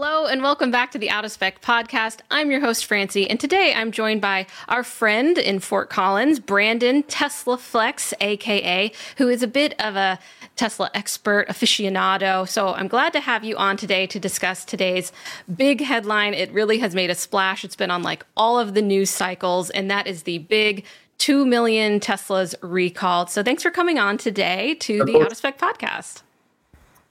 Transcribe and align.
Hello 0.00 0.26
and 0.26 0.44
welcome 0.44 0.70
back 0.70 0.92
to 0.92 0.98
the 0.98 1.10
Out 1.10 1.24
of 1.24 1.32
Spec 1.32 1.60
podcast. 1.60 2.20
I'm 2.30 2.52
your 2.52 2.60
host, 2.60 2.86
Francie, 2.86 3.28
and 3.28 3.40
today 3.40 3.72
I'm 3.74 3.90
joined 3.90 4.20
by 4.20 4.46
our 4.68 4.84
friend 4.84 5.36
in 5.36 5.58
Fort 5.58 5.90
Collins, 5.90 6.38
Brandon 6.38 7.02
Tesla 7.02 7.58
Flex, 7.58 8.14
aka, 8.20 8.92
who 9.16 9.26
is 9.26 9.42
a 9.42 9.48
bit 9.48 9.74
of 9.80 9.96
a 9.96 10.20
Tesla 10.54 10.88
expert 10.94 11.48
aficionado. 11.48 12.48
So 12.48 12.74
I'm 12.74 12.86
glad 12.86 13.12
to 13.14 13.20
have 13.20 13.42
you 13.42 13.56
on 13.56 13.76
today 13.76 14.06
to 14.06 14.20
discuss 14.20 14.64
today's 14.64 15.10
big 15.56 15.80
headline. 15.80 16.32
It 16.32 16.52
really 16.52 16.78
has 16.78 16.94
made 16.94 17.10
a 17.10 17.16
splash. 17.16 17.64
It's 17.64 17.74
been 17.74 17.90
on 17.90 18.04
like 18.04 18.24
all 18.36 18.60
of 18.60 18.74
the 18.74 18.82
news 18.82 19.10
cycles, 19.10 19.68
and 19.68 19.90
that 19.90 20.06
is 20.06 20.22
the 20.22 20.38
big 20.38 20.84
2 21.18 21.44
million 21.44 21.98
Teslas 21.98 22.54
recalled. 22.62 23.30
So 23.30 23.42
thanks 23.42 23.64
for 23.64 23.72
coming 23.72 23.98
on 23.98 24.16
today 24.16 24.76
to 24.76 25.00
Of 25.00 25.06
the 25.08 25.12
course. 25.14 25.24
Out 25.24 25.32
of 25.32 25.38
Spec 25.38 25.58
podcast. 25.58 26.22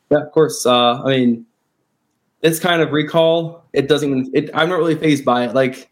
Yeah, 0.10 0.20
of 0.20 0.32
course. 0.32 0.66
Uh, 0.66 1.04
I 1.04 1.10
mean, 1.10 1.46
this 2.48 2.60
kind 2.60 2.82
of 2.82 2.92
recall, 2.92 3.64
it 3.74 3.88
doesn't 3.88 4.10
even. 4.10 4.32
It, 4.34 4.50
I'm 4.54 4.70
not 4.70 4.78
really 4.78 4.96
phased 4.96 5.26
by 5.26 5.46
it. 5.46 5.54
Like, 5.54 5.90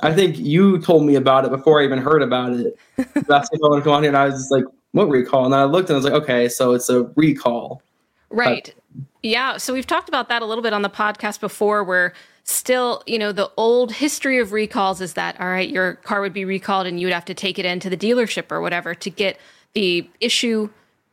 I 0.00 0.14
think 0.14 0.38
you 0.38 0.78
told 0.80 1.04
me 1.04 1.16
about 1.16 1.44
it 1.44 1.50
before 1.50 1.80
I 1.80 1.84
even 1.84 1.98
heard 1.98 2.22
about 2.22 2.52
it. 2.52 2.78
You 2.96 3.04
me 3.04 3.12
if 3.18 3.30
I 3.30 3.68
want 3.68 3.80
to 3.80 3.84
come 3.84 3.92
on 3.92 4.02
here, 4.02 4.10
and 4.10 4.16
I 4.16 4.26
was 4.26 4.34
just 4.34 4.50
like, 4.50 4.64
"What 4.92 5.08
recall?" 5.08 5.44
And 5.44 5.54
I 5.54 5.64
looked 5.64 5.90
and 5.90 5.96
I 5.96 5.98
was 5.98 6.04
like, 6.04 6.22
"Okay, 6.22 6.48
so 6.48 6.72
it's 6.72 6.88
a 6.88 7.04
recall." 7.14 7.82
Right. 8.30 8.74
Yeah. 9.22 9.56
So 9.56 9.72
we've 9.72 9.86
talked 9.86 10.08
about 10.08 10.28
that 10.28 10.42
a 10.42 10.46
little 10.46 10.62
bit 10.62 10.72
on 10.72 10.82
the 10.82 10.90
podcast 10.90 11.40
before, 11.40 11.84
where 11.84 12.14
still, 12.44 13.02
you 13.06 13.18
know, 13.18 13.32
the 13.32 13.50
old 13.56 13.92
history 13.92 14.38
of 14.38 14.52
recalls 14.52 15.00
is 15.00 15.14
that, 15.14 15.38
all 15.40 15.48
right, 15.48 15.68
your 15.68 15.94
car 15.94 16.20
would 16.20 16.32
be 16.32 16.44
recalled 16.44 16.86
and 16.86 16.98
you'd 17.00 17.12
have 17.12 17.24
to 17.26 17.34
take 17.34 17.58
it 17.58 17.66
into 17.66 17.90
the 17.90 17.96
dealership 17.96 18.50
or 18.50 18.60
whatever 18.60 18.94
to 18.94 19.10
get 19.10 19.38
the 19.74 20.08
issue 20.20 20.70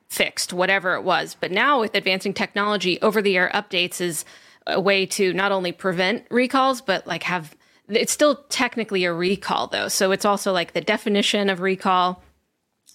fixed, 0.08 0.54
whatever 0.54 0.96
it 0.96 1.04
was. 1.04 1.36
But 1.38 1.52
now 1.52 1.82
with 1.82 1.96
advancing 1.96 2.34
technology, 2.34 3.02
over 3.02 3.22
the 3.22 3.36
air 3.36 3.52
updates 3.54 4.00
is 4.00 4.24
a 4.68 4.80
way 4.80 5.06
to 5.06 5.34
not 5.34 5.52
only 5.52 5.72
prevent 5.72 6.26
recalls, 6.30 6.82
but 6.82 7.06
like 7.08 7.24
have 7.24 7.56
it's 7.88 8.12
still 8.12 8.44
technically 8.50 9.06
a 9.06 9.14
recall 9.14 9.68
though. 9.68 9.88
So 9.88 10.12
it's 10.12 10.26
also 10.26 10.52
like 10.52 10.74
the 10.74 10.82
definition 10.82 11.50
of 11.50 11.62
recall 11.62 12.22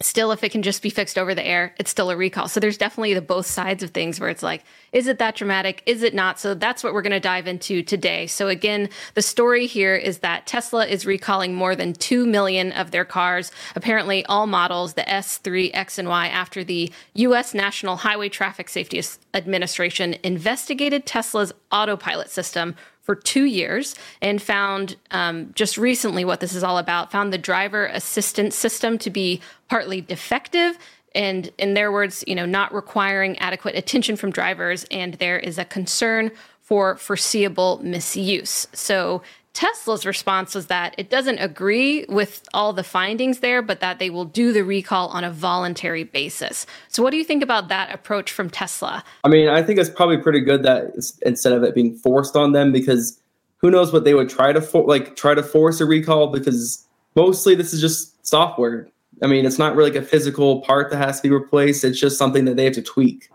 still 0.03 0.33
if 0.33 0.43
it 0.43 0.51
can 0.51 0.63
just 0.63 0.83
be 0.83 0.91
fixed 0.91 1.19
over 1.19 1.35
the 1.35 1.47
air 1.47 1.75
it's 1.79 1.91
still 1.91 2.11
a 2.11 2.17
recall. 2.17 2.49
So 2.49 2.61
there's 2.61 2.79
definitely 2.79 3.15
the 3.15 3.21
both 3.21 3.47
sides 3.47 3.83
of 3.83 3.91
things 3.91 4.19
where 4.19 4.31
it's 4.31 4.43
like 4.43 4.65
is 4.93 5.07
it 5.07 5.19
that 5.19 5.37
dramatic? 5.37 5.83
Is 5.87 6.03
it 6.03 6.15
not? 6.15 6.41
So 6.41 6.55
that's 6.55 6.83
what 6.83 6.93
we're 6.93 7.03
going 7.03 7.13
to 7.13 7.21
dive 7.21 7.47
into 7.47 7.83
today. 7.83 8.27
So 8.27 8.49
again 8.49 8.89
the 9.15 9.23
story 9.23 9.67
here 9.67 9.95
is 9.95 10.19
that 10.19 10.47
tesla 10.47 10.87
is 10.87 11.07
recalling 11.07 11.55
more 11.55 11.77
than 11.77 11.93
2 11.93 12.27
million 12.27 12.73
of 12.73 12.91
their 12.91 13.05
cars 13.05 13.53
apparently 13.77 14.25
all 14.27 14.47
models 14.47 14.95
the 14.95 15.03
s3 15.03 15.71
x 15.75 15.99
and 15.99 16.09
y 16.09 16.29
after 16.29 16.65
the 16.65 16.93
us 17.15 17.55
national 17.55 17.97
highway 17.97 18.29
traffic 18.29 18.69
safety 18.69 19.03
administration 19.35 20.17
investigated 20.23 21.07
tesla's 21.07 21.53
autopilot 21.73 22.31
system 22.31 22.75
for 23.03 23.15
two 23.15 23.45
years 23.45 23.95
and 24.21 24.41
found 24.41 24.97
um, 25.11 25.53
just 25.55 25.77
recently 25.77 26.25
what 26.25 26.41
this 26.41 26.55
is 26.55 26.63
all 26.63 26.79
about 26.79 27.11
found 27.11 27.33
the 27.33 27.39
driver 27.39 27.87
assistance 27.87 28.55
system 28.55 28.99
to 28.99 29.11
be 29.11 29.41
partly 29.69 30.01
defective 30.01 30.79
and 31.15 31.51
in 31.59 31.75
their 31.75 31.91
words 31.91 32.23
you 32.27 32.35
know 32.35 32.47
not 32.47 32.73
requiring 32.73 33.39
adequate 33.39 33.75
attention 33.75 34.17
from 34.17 34.31
drivers 34.31 34.85
and 34.91 35.15
there 35.15 35.39
is 35.39 35.59
a 35.59 35.65
concern 35.65 36.31
for 36.71 36.95
foreseeable 36.95 37.81
misuse. 37.83 38.69
So 38.73 39.23
tesla's 39.61 40.07
response 40.07 40.55
was 40.55 40.67
that 40.67 40.95
it 40.97 41.11
doesn't 41.11 41.39
agree 41.39 42.07
with 42.09 42.49
all 42.55 42.73
the 42.73 42.85
findings 42.85 43.41
there 43.41 43.61
but 43.61 43.81
that 43.81 43.99
they 43.99 44.11
will 44.11 44.25
do 44.25 44.53
the 44.53 44.65
recall 44.65 45.09
on 45.09 45.25
a 45.25 45.31
voluntary 45.31 46.05
basis 46.05 46.67
so 46.89 47.03
what 47.03 47.11
do 47.11 47.17
you 47.17 47.25
think 47.25 47.43
about 47.43 47.69
that 47.69 47.93
approach 47.93 48.33
from 48.33 48.49
tesla 48.49 49.05
I 49.25 49.29
mean, 49.29 49.49
I 49.49 49.63
think 49.63 49.79
it's 49.79 49.91
probably 49.91 50.19
pretty 50.19 50.41
good 50.41 50.63
that 50.63 50.93
instead 51.23 51.53
of 51.53 51.63
it 51.63 51.75
being 51.75 51.95
forced 51.95 52.37
on 52.37 52.53
them, 52.53 52.73
because 52.73 53.21
who 53.59 53.71
knows 53.71 53.93
what 53.93 54.05
they 54.05 54.15
would 54.15 54.29
try 54.29 54.53
to 54.53 54.61
for, 54.61 54.87
like 54.87 55.17
try 55.17 55.35
to 55.35 55.43
force 55.43 55.81
a 55.81 55.85
recall 55.85 56.29
because 56.29 56.87
mostly 57.15 57.55
this 57.55 57.73
is 57.73 57.81
just 57.81 58.27
software. 58.27 58.89
I 59.23 59.27
mean, 59.27 59.45
it's 59.45 59.59
not 59.59 59.77
really 59.77 59.91
like 59.91 60.03
a 60.03 60.07
physical 60.07 60.63
part 60.63 60.91
that 60.91 60.97
has 60.97 61.21
to 61.21 61.29
be 61.29 61.35
replaced. 61.35 61.85
It's 61.85 62.01
just 62.01 62.17
something 62.17 62.47
that 62.47 62.57
they 62.57 62.65
have 62.65 62.75
to 62.75 62.83
tweak. 62.83 63.29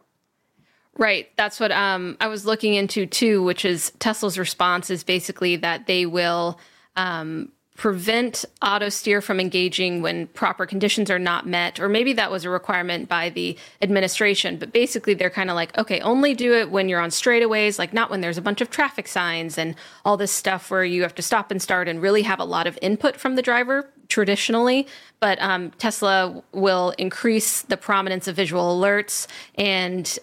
Right. 0.98 1.30
That's 1.36 1.60
what 1.60 1.72
um, 1.72 2.16
I 2.22 2.28
was 2.28 2.46
looking 2.46 2.74
into 2.74 3.06
too, 3.06 3.44
which 3.44 3.66
is 3.66 3.92
Tesla's 4.00 4.38
response 4.38 4.90
is 4.90 5.04
basically 5.04 5.58
that 5.58 5.88
they 5.88 6.06
will 6.06 6.58
um, 6.96 7.52
prevent 7.76 8.46
auto 8.62 8.88
steer 8.88 9.22
from 9.22 9.38
engaging 9.38 10.02
when 10.02 10.28
proper 10.28 10.66
conditions 10.66 11.12
are 11.12 11.20
not 11.20 11.46
met, 11.46 11.78
or 11.82 11.90
maybe 11.90 12.14
that 12.14 12.32
was 12.32 12.46
a 12.46 12.50
requirement 12.50 13.10
by 13.10 13.30
the 13.30 13.58
administration. 13.82 14.58
But 14.58 14.72
basically, 14.72 15.14
they're 15.14 15.30
kind 15.30 15.50
of 15.50 15.58
like, 15.58 15.78
okay, 15.78 16.00
only 16.00 16.34
do 16.34 16.54
it 16.54 16.72
when 16.72 16.88
you're 16.88 17.02
on 17.02 17.10
straightaways, 17.10 17.78
like 17.78 17.94
not 17.94 18.10
when 18.10 18.22
there's 18.22 18.38
a 18.38 18.42
bunch 18.42 18.62
of 18.62 18.70
traffic 18.70 19.10
signs 19.10 19.58
and 19.58 19.76
all 20.06 20.16
this 20.16 20.32
stuff 20.32 20.72
where 20.72 20.86
you 20.86 21.02
have 21.02 21.16
to 21.16 21.22
stop 21.22 21.52
and 21.52 21.62
start 21.62 21.90
and 21.90 22.02
really 22.02 22.22
have 22.22 22.40
a 22.40 22.46
lot 22.46 22.68
of 22.68 22.80
input 22.82 23.18
from 23.18 23.36
the 23.36 23.42
driver 23.42 23.90
traditionally, 24.08 24.88
but 25.20 25.42
um, 25.42 25.72
Tesla 25.72 26.42
will 26.54 26.92
increase 26.98 27.64
the 27.64 27.76
prominence 27.76 28.28
of 28.28 28.36
visual 28.36 28.80
alerts 28.80 29.28
and 29.56 30.18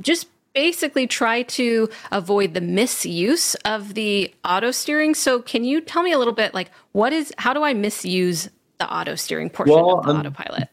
just 0.00 0.26
basically 0.54 1.06
try 1.06 1.42
to 1.42 1.88
avoid 2.10 2.54
the 2.54 2.60
misuse 2.60 3.54
of 3.64 3.94
the 3.94 4.32
auto 4.44 4.70
steering. 4.70 5.14
So, 5.14 5.40
can 5.40 5.64
you 5.64 5.80
tell 5.80 6.02
me 6.02 6.12
a 6.12 6.18
little 6.18 6.34
bit, 6.34 6.54
like, 6.54 6.70
what 6.92 7.12
is, 7.12 7.32
how 7.38 7.52
do 7.52 7.62
I 7.62 7.74
misuse 7.74 8.48
the 8.78 8.92
auto 8.92 9.14
steering 9.14 9.50
portion 9.50 9.74
Well, 9.74 9.98
of 9.98 10.04
the 10.04 10.10
um, 10.10 10.20
autopilot? 10.20 10.68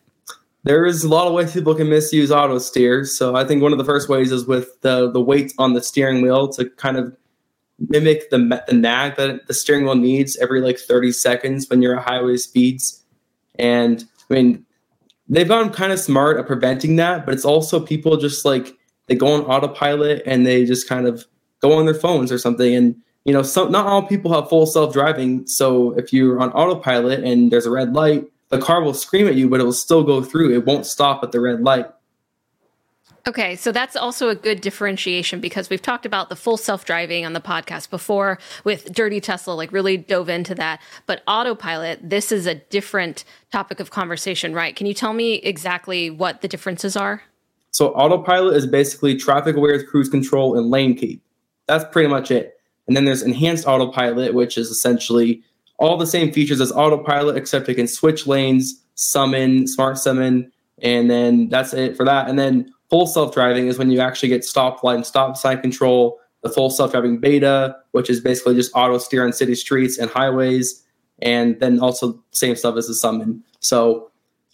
There 0.63 0.85
is 0.85 1.03
a 1.03 1.09
lot 1.09 1.27
of 1.27 1.33
ways 1.33 1.53
people 1.53 1.73
can 1.73 1.89
misuse 1.89 2.31
auto 2.31 2.57
steer. 2.59 3.05
So 3.05 3.35
I 3.35 3.45
think 3.45 3.61
one 3.61 3.71
of 3.71 3.77
the 3.77 3.85
first 3.85 4.09
ways 4.09 4.31
is 4.31 4.45
with 4.45 4.79
the 4.81 5.09
the 5.09 5.21
weight 5.21 5.53
on 5.57 5.73
the 5.73 5.81
steering 5.81 6.21
wheel 6.21 6.49
to 6.49 6.69
kind 6.71 6.97
of 6.97 7.15
mimic 7.79 8.29
the 8.29 8.61
the 8.67 8.73
nag 8.73 9.15
that 9.15 9.47
the 9.47 9.53
steering 9.53 9.85
wheel 9.85 9.95
needs 9.95 10.35
every 10.37 10.59
like 10.59 10.77
30 10.77 11.13
seconds 11.13 11.69
when 11.69 11.81
you're 11.81 11.97
at 11.97 12.05
highway 12.05 12.35
speeds. 12.35 13.03
And 13.57 14.03
I 14.29 14.33
mean, 14.33 14.65
they've 15.29 15.47
gotten 15.47 15.71
kind 15.71 15.93
of 15.93 15.99
smart 15.99 16.37
at 16.37 16.45
preventing 16.45 16.97
that, 16.97 17.25
but 17.25 17.33
it's 17.33 17.45
also 17.45 17.79
people 17.79 18.17
just 18.17 18.43
like 18.43 18.77
they 19.09 19.15
go 19.15 19.27
on 19.33 19.41
autopilot 19.41 20.21
and 20.25 20.45
they 20.45 20.63
just 20.63 20.87
kind 20.87 21.07
of 21.07 21.25
go 21.61 21.73
on 21.73 21.85
their 21.85 21.95
phones 21.95 22.31
or 22.31 22.37
something. 22.37 22.73
And 22.73 22.95
you 23.25 23.33
know, 23.33 23.41
some 23.41 23.71
not 23.71 23.85
all 23.85 24.03
people 24.03 24.33
have 24.33 24.47
full 24.47 24.65
self 24.65 24.93
driving. 24.93 25.45
So 25.47 25.91
if 25.97 26.13
you're 26.13 26.39
on 26.39 26.51
autopilot 26.53 27.23
and 27.23 27.51
there's 27.51 27.65
a 27.65 27.71
red 27.71 27.93
light, 27.93 28.31
the 28.49 28.59
car 28.59 28.81
will 28.81 28.93
scream 28.93 29.27
at 29.27 29.35
you, 29.35 29.49
but 29.49 29.59
it 29.59 29.63
will 29.63 29.73
still 29.73 30.03
go 30.03 30.23
through. 30.23 30.53
It 30.53 30.65
won't 30.65 30.85
stop 30.85 31.23
at 31.23 31.31
the 31.31 31.41
red 31.41 31.61
light. 31.61 31.87
Okay, 33.27 33.55
so 33.57 33.71
that's 33.71 33.95
also 33.95 34.29
a 34.29 34.35
good 34.35 34.61
differentiation 34.61 35.39
because 35.39 35.69
we've 35.69 35.81
talked 35.81 36.05
about 36.05 36.29
the 36.29 36.35
full 36.35 36.57
self 36.57 36.85
driving 36.85 37.25
on 37.25 37.33
the 37.33 37.41
podcast 37.41 37.89
before 37.89 38.39
with 38.63 38.93
Dirty 38.93 39.19
Tesla, 39.19 39.53
like 39.53 39.71
really 39.71 39.97
dove 39.97 40.29
into 40.29 40.55
that. 40.55 40.81
But 41.05 41.21
autopilot, 41.27 41.99
this 42.09 42.31
is 42.31 42.45
a 42.45 42.55
different 42.55 43.25
topic 43.51 43.79
of 43.79 43.91
conversation, 43.91 44.53
right? 44.53 44.75
Can 44.75 44.87
you 44.87 44.93
tell 44.93 45.13
me 45.13 45.35
exactly 45.35 46.09
what 46.09 46.41
the 46.41 46.47
differences 46.47 46.95
are? 46.95 47.23
So, 47.71 47.89
autopilot 47.89 48.55
is 48.55 48.65
basically 48.65 49.15
traffic 49.15 49.55
aware 49.55 49.81
cruise 49.83 50.09
control 50.09 50.57
and 50.57 50.69
lane 50.69 50.95
keep. 50.95 51.21
That's 51.67 51.85
pretty 51.91 52.09
much 52.09 52.31
it. 52.31 52.59
And 52.87 52.95
then 52.97 53.05
there's 53.05 53.21
enhanced 53.21 53.67
autopilot, 53.67 54.33
which 54.33 54.57
is 54.57 54.69
essentially 54.69 55.43
all 55.77 55.97
the 55.97 56.07
same 56.07 56.31
features 56.31 56.59
as 56.59 56.71
autopilot, 56.71 57.37
except 57.37 57.69
it 57.69 57.75
can 57.75 57.87
switch 57.87 58.25
lanes, 58.25 58.83
summon, 58.95 59.67
smart 59.67 59.97
summon, 59.97 60.51
and 60.81 61.09
then 61.09 61.49
that's 61.49 61.73
it 61.73 61.95
for 61.95 62.03
that. 62.05 62.27
And 62.27 62.39
then 62.39 62.73
Full 62.89 63.05
self 63.05 63.33
driving 63.33 63.67
is 63.67 63.77
when 63.77 63.91
you 63.91 63.99
actually 63.99 64.29
get 64.29 64.43
stop 64.43 64.83
light 64.83 64.95
and 64.95 65.05
stop 65.05 65.37
sign 65.37 65.61
control, 65.61 66.19
the 66.41 66.49
full 66.49 66.71
self 66.71 66.91
driving 66.91 67.19
beta, 67.19 67.75
which 67.91 68.09
is 68.09 68.19
basically 68.19 68.55
just 68.55 68.71
auto 68.73 68.97
steer 68.97 69.23
on 69.23 69.31
city 69.31 69.53
streets 69.53 69.97
and 69.97 70.09
highways, 70.09 70.83
and 71.21 71.59
then 71.59 71.79
also 71.79 72.19
same 72.31 72.55
stuff 72.55 72.75
as 72.77 72.87
the 72.87 72.95
summon. 72.95 73.43
So 73.59 74.08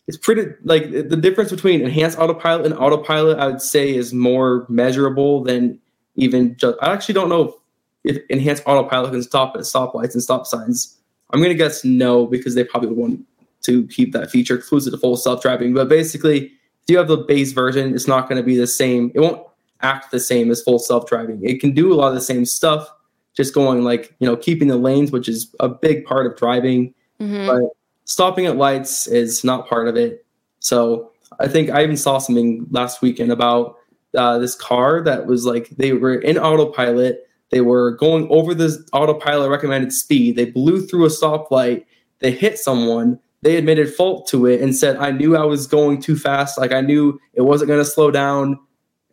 it's 0.07 0.17
pretty 0.17 0.53
like 0.63 0.91
the 0.91 1.17
difference 1.17 1.51
between 1.51 1.81
enhanced 1.81 2.19
autopilot 2.19 2.65
and 2.65 2.75
autopilot, 2.75 3.39
I 3.39 3.47
would 3.47 3.61
say, 3.61 3.95
is 3.95 4.13
more 4.13 4.65
measurable 4.69 5.43
than 5.43 5.79
even 6.15 6.55
just. 6.57 6.77
I 6.81 6.93
actually 6.93 7.13
don't 7.15 7.29
know 7.29 7.55
if 8.03 8.17
enhanced 8.29 8.63
autopilot 8.65 9.11
can 9.11 9.23
stop 9.23 9.55
at 9.55 9.61
stoplights 9.61 10.13
and 10.13 10.21
stop 10.21 10.45
signs. 10.45 10.97
I'm 11.31 11.41
gonna 11.41 11.55
guess 11.55 11.83
no 11.83 12.27
because 12.27 12.55
they 12.55 12.63
probably 12.63 12.89
would 12.89 12.97
want 12.97 13.25
to 13.65 13.87
keep 13.87 14.13
that 14.13 14.29
feature 14.29 14.55
exclusive 14.55 14.93
to 14.93 14.99
full 14.99 15.17
self 15.17 15.41
driving. 15.41 15.73
But 15.73 15.89
basically, 15.89 16.45
if 16.45 16.89
you 16.89 16.97
have 16.97 17.07
the 17.07 17.17
base 17.17 17.51
version, 17.51 17.93
it's 17.95 18.07
not 18.07 18.29
going 18.29 18.37
to 18.37 18.45
be 18.45 18.55
the 18.55 18.67
same. 18.67 19.11
It 19.15 19.19
won't 19.19 19.41
act 19.81 20.11
the 20.11 20.19
same 20.19 20.51
as 20.51 20.61
full 20.61 20.79
self 20.79 21.07
driving. 21.07 21.43
It 21.43 21.59
can 21.59 21.71
do 21.71 21.91
a 21.91 21.95
lot 21.95 22.09
of 22.09 22.13
the 22.13 22.21
same 22.21 22.45
stuff, 22.45 22.87
just 23.35 23.53
going 23.53 23.83
like, 23.83 24.15
you 24.19 24.27
know, 24.27 24.37
keeping 24.37 24.67
the 24.67 24.77
lanes, 24.77 25.11
which 25.11 25.27
is 25.27 25.53
a 25.59 25.67
big 25.67 26.05
part 26.05 26.27
of 26.27 26.37
driving. 26.37 26.93
Mm-hmm. 27.19 27.47
But 27.47 27.63
stopping 28.05 28.45
at 28.45 28.57
lights 28.57 29.07
is 29.07 29.43
not 29.43 29.67
part 29.67 29.87
of 29.87 29.95
it. 29.95 30.25
So 30.59 31.11
I 31.39 31.47
think 31.47 31.69
I 31.69 31.83
even 31.83 31.97
saw 31.97 32.17
something 32.17 32.65
last 32.71 33.01
weekend 33.01 33.31
about 33.31 33.75
uh, 34.17 34.39
this 34.39 34.55
car 34.55 35.03
that 35.03 35.25
was 35.25 35.45
like 35.45 35.69
they 35.69 35.93
were 35.93 36.15
in 36.15 36.37
autopilot. 36.37 37.27
They 37.51 37.61
were 37.61 37.91
going 37.91 38.27
over 38.29 38.55
the 38.55 38.83
autopilot 38.93 39.49
recommended 39.49 39.93
speed. 39.93 40.35
They 40.35 40.45
blew 40.45 40.85
through 40.85 41.05
a 41.05 41.09
stoplight. 41.09 41.85
They 42.19 42.31
hit 42.31 42.57
someone 42.57 43.19
they 43.45 43.57
admitted 43.57 43.93
fault 43.93 44.27
to 44.29 44.47
it 44.47 44.59
and 44.59 44.75
said, 44.75 44.97
I 44.97 45.11
knew 45.11 45.37
I 45.37 45.43
was 45.43 45.67
going 45.67 46.01
too 46.01 46.15
fast. 46.15 46.57
Like 46.57 46.71
I 46.71 46.81
knew 46.81 47.19
it 47.35 47.43
wasn't 47.43 47.67
going 47.67 47.79
to 47.79 47.85
slow 47.85 48.09
down. 48.09 48.57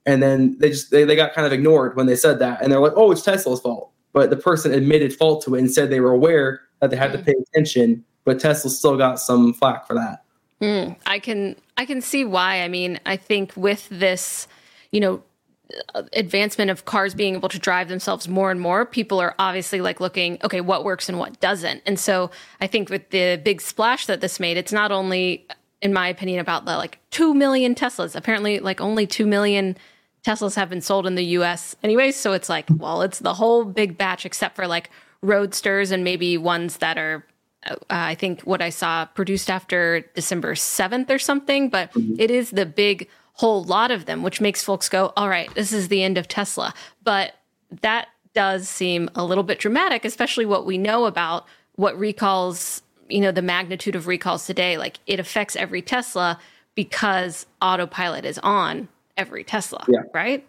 And 0.06 0.22
then 0.22 0.56
they 0.58 0.70
just, 0.70 0.90
they, 0.90 1.04
they 1.04 1.16
got 1.16 1.34
kind 1.34 1.46
of 1.46 1.52
ignored 1.52 1.96
when 1.96 2.06
they 2.06 2.16
said 2.16 2.38
that. 2.38 2.62
And 2.62 2.72
they're 2.72 2.80
like, 2.80 2.94
oh, 2.96 3.12
it's 3.12 3.20
Tesla's 3.20 3.60
fault. 3.60 3.91
But 4.12 4.30
the 4.30 4.36
person 4.36 4.72
admitted 4.72 5.14
fault 5.14 5.42
to 5.44 5.54
it 5.54 5.60
and 5.60 5.70
said 5.70 5.90
they 5.90 6.00
were 6.00 6.12
aware 6.12 6.62
that 6.80 6.90
they 6.90 6.96
had 6.96 7.12
to 7.12 7.18
pay 7.18 7.34
attention. 7.48 8.04
But 8.24 8.40
Tesla 8.40 8.70
still 8.70 8.96
got 8.96 9.18
some 9.18 9.54
flack 9.54 9.86
for 9.86 9.94
that. 9.94 10.24
Mm, 10.60 10.96
I 11.06 11.18
can, 11.18 11.56
I 11.76 11.86
can 11.86 12.00
see 12.00 12.24
why. 12.24 12.62
I 12.62 12.68
mean, 12.68 13.00
I 13.06 13.16
think 13.16 13.52
with 13.56 13.88
this, 13.88 14.46
you 14.92 15.00
know, 15.00 15.22
advancement 16.12 16.70
of 16.70 16.84
cars 16.84 17.14
being 17.14 17.34
able 17.34 17.48
to 17.48 17.58
drive 17.58 17.88
themselves 17.88 18.28
more 18.28 18.50
and 18.50 18.60
more, 18.60 18.84
people 18.84 19.20
are 19.20 19.34
obviously 19.38 19.80
like 19.80 20.00
looking, 20.00 20.38
okay, 20.44 20.60
what 20.60 20.84
works 20.84 21.08
and 21.08 21.18
what 21.18 21.40
doesn't. 21.40 21.82
And 21.86 21.98
so 21.98 22.30
I 22.60 22.66
think 22.66 22.90
with 22.90 23.10
the 23.10 23.40
big 23.42 23.60
splash 23.60 24.06
that 24.06 24.20
this 24.20 24.38
made, 24.38 24.56
it's 24.56 24.72
not 24.72 24.92
only, 24.92 25.46
in 25.80 25.92
my 25.92 26.08
opinion, 26.08 26.40
about 26.40 26.64
the 26.64 26.76
like 26.76 26.98
2 27.10 27.34
million 27.34 27.74
Teslas. 27.74 28.14
Apparently, 28.14 28.60
like 28.60 28.80
only 28.80 29.06
2 29.06 29.26
million 29.26 29.76
Teslas 30.24 30.54
have 30.54 30.70
been 30.70 30.80
sold 30.80 31.06
in 31.06 31.14
the 31.14 31.24
US 31.24 31.74
anyway. 31.82 32.10
So 32.12 32.32
it's 32.32 32.48
like, 32.48 32.66
well, 32.70 33.02
it's 33.02 33.18
the 33.18 33.34
whole 33.34 33.64
big 33.64 33.98
batch 33.98 34.24
except 34.24 34.56
for 34.56 34.66
like 34.66 34.90
roadsters 35.20 35.90
and 35.90 36.04
maybe 36.04 36.36
ones 36.38 36.78
that 36.78 36.98
are 36.98 37.24
uh, 37.64 37.74
I 37.88 38.14
think 38.14 38.40
what 38.42 38.60
I 38.60 38.70
saw 38.70 39.04
produced 39.04 39.48
after 39.48 40.00
December 40.14 40.54
7th 40.54 41.10
or 41.10 41.18
something, 41.18 41.68
but 41.68 41.92
mm-hmm. 41.92 42.16
it 42.18 42.30
is 42.30 42.50
the 42.50 42.66
big 42.66 43.08
whole 43.34 43.62
lot 43.64 43.90
of 43.90 44.06
them, 44.06 44.22
which 44.22 44.40
makes 44.40 44.62
folks 44.62 44.88
go, 44.88 45.12
all 45.16 45.28
right, 45.28 45.52
this 45.54 45.72
is 45.72 45.88
the 45.88 46.02
end 46.02 46.18
of 46.18 46.28
Tesla. 46.28 46.74
But 47.02 47.34
that 47.82 48.08
does 48.34 48.68
seem 48.68 49.08
a 49.14 49.24
little 49.24 49.44
bit 49.44 49.58
dramatic, 49.58 50.04
especially 50.04 50.46
what 50.46 50.66
we 50.66 50.76
know 50.76 51.04
about 51.04 51.46
what 51.76 51.98
recalls, 51.98 52.82
you 53.08 53.20
know, 53.20 53.32
the 53.32 53.42
magnitude 53.42 53.94
of 53.94 54.06
recalls 54.06 54.46
today. 54.46 54.76
Like 54.76 54.98
it 55.06 55.20
affects 55.20 55.56
every 55.56 55.82
Tesla 55.82 56.38
because 56.74 57.46
autopilot 57.60 58.24
is 58.24 58.38
on 58.38 58.88
every 59.16 59.44
Tesla, 59.44 59.84
yeah. 59.88 60.00
right? 60.14 60.46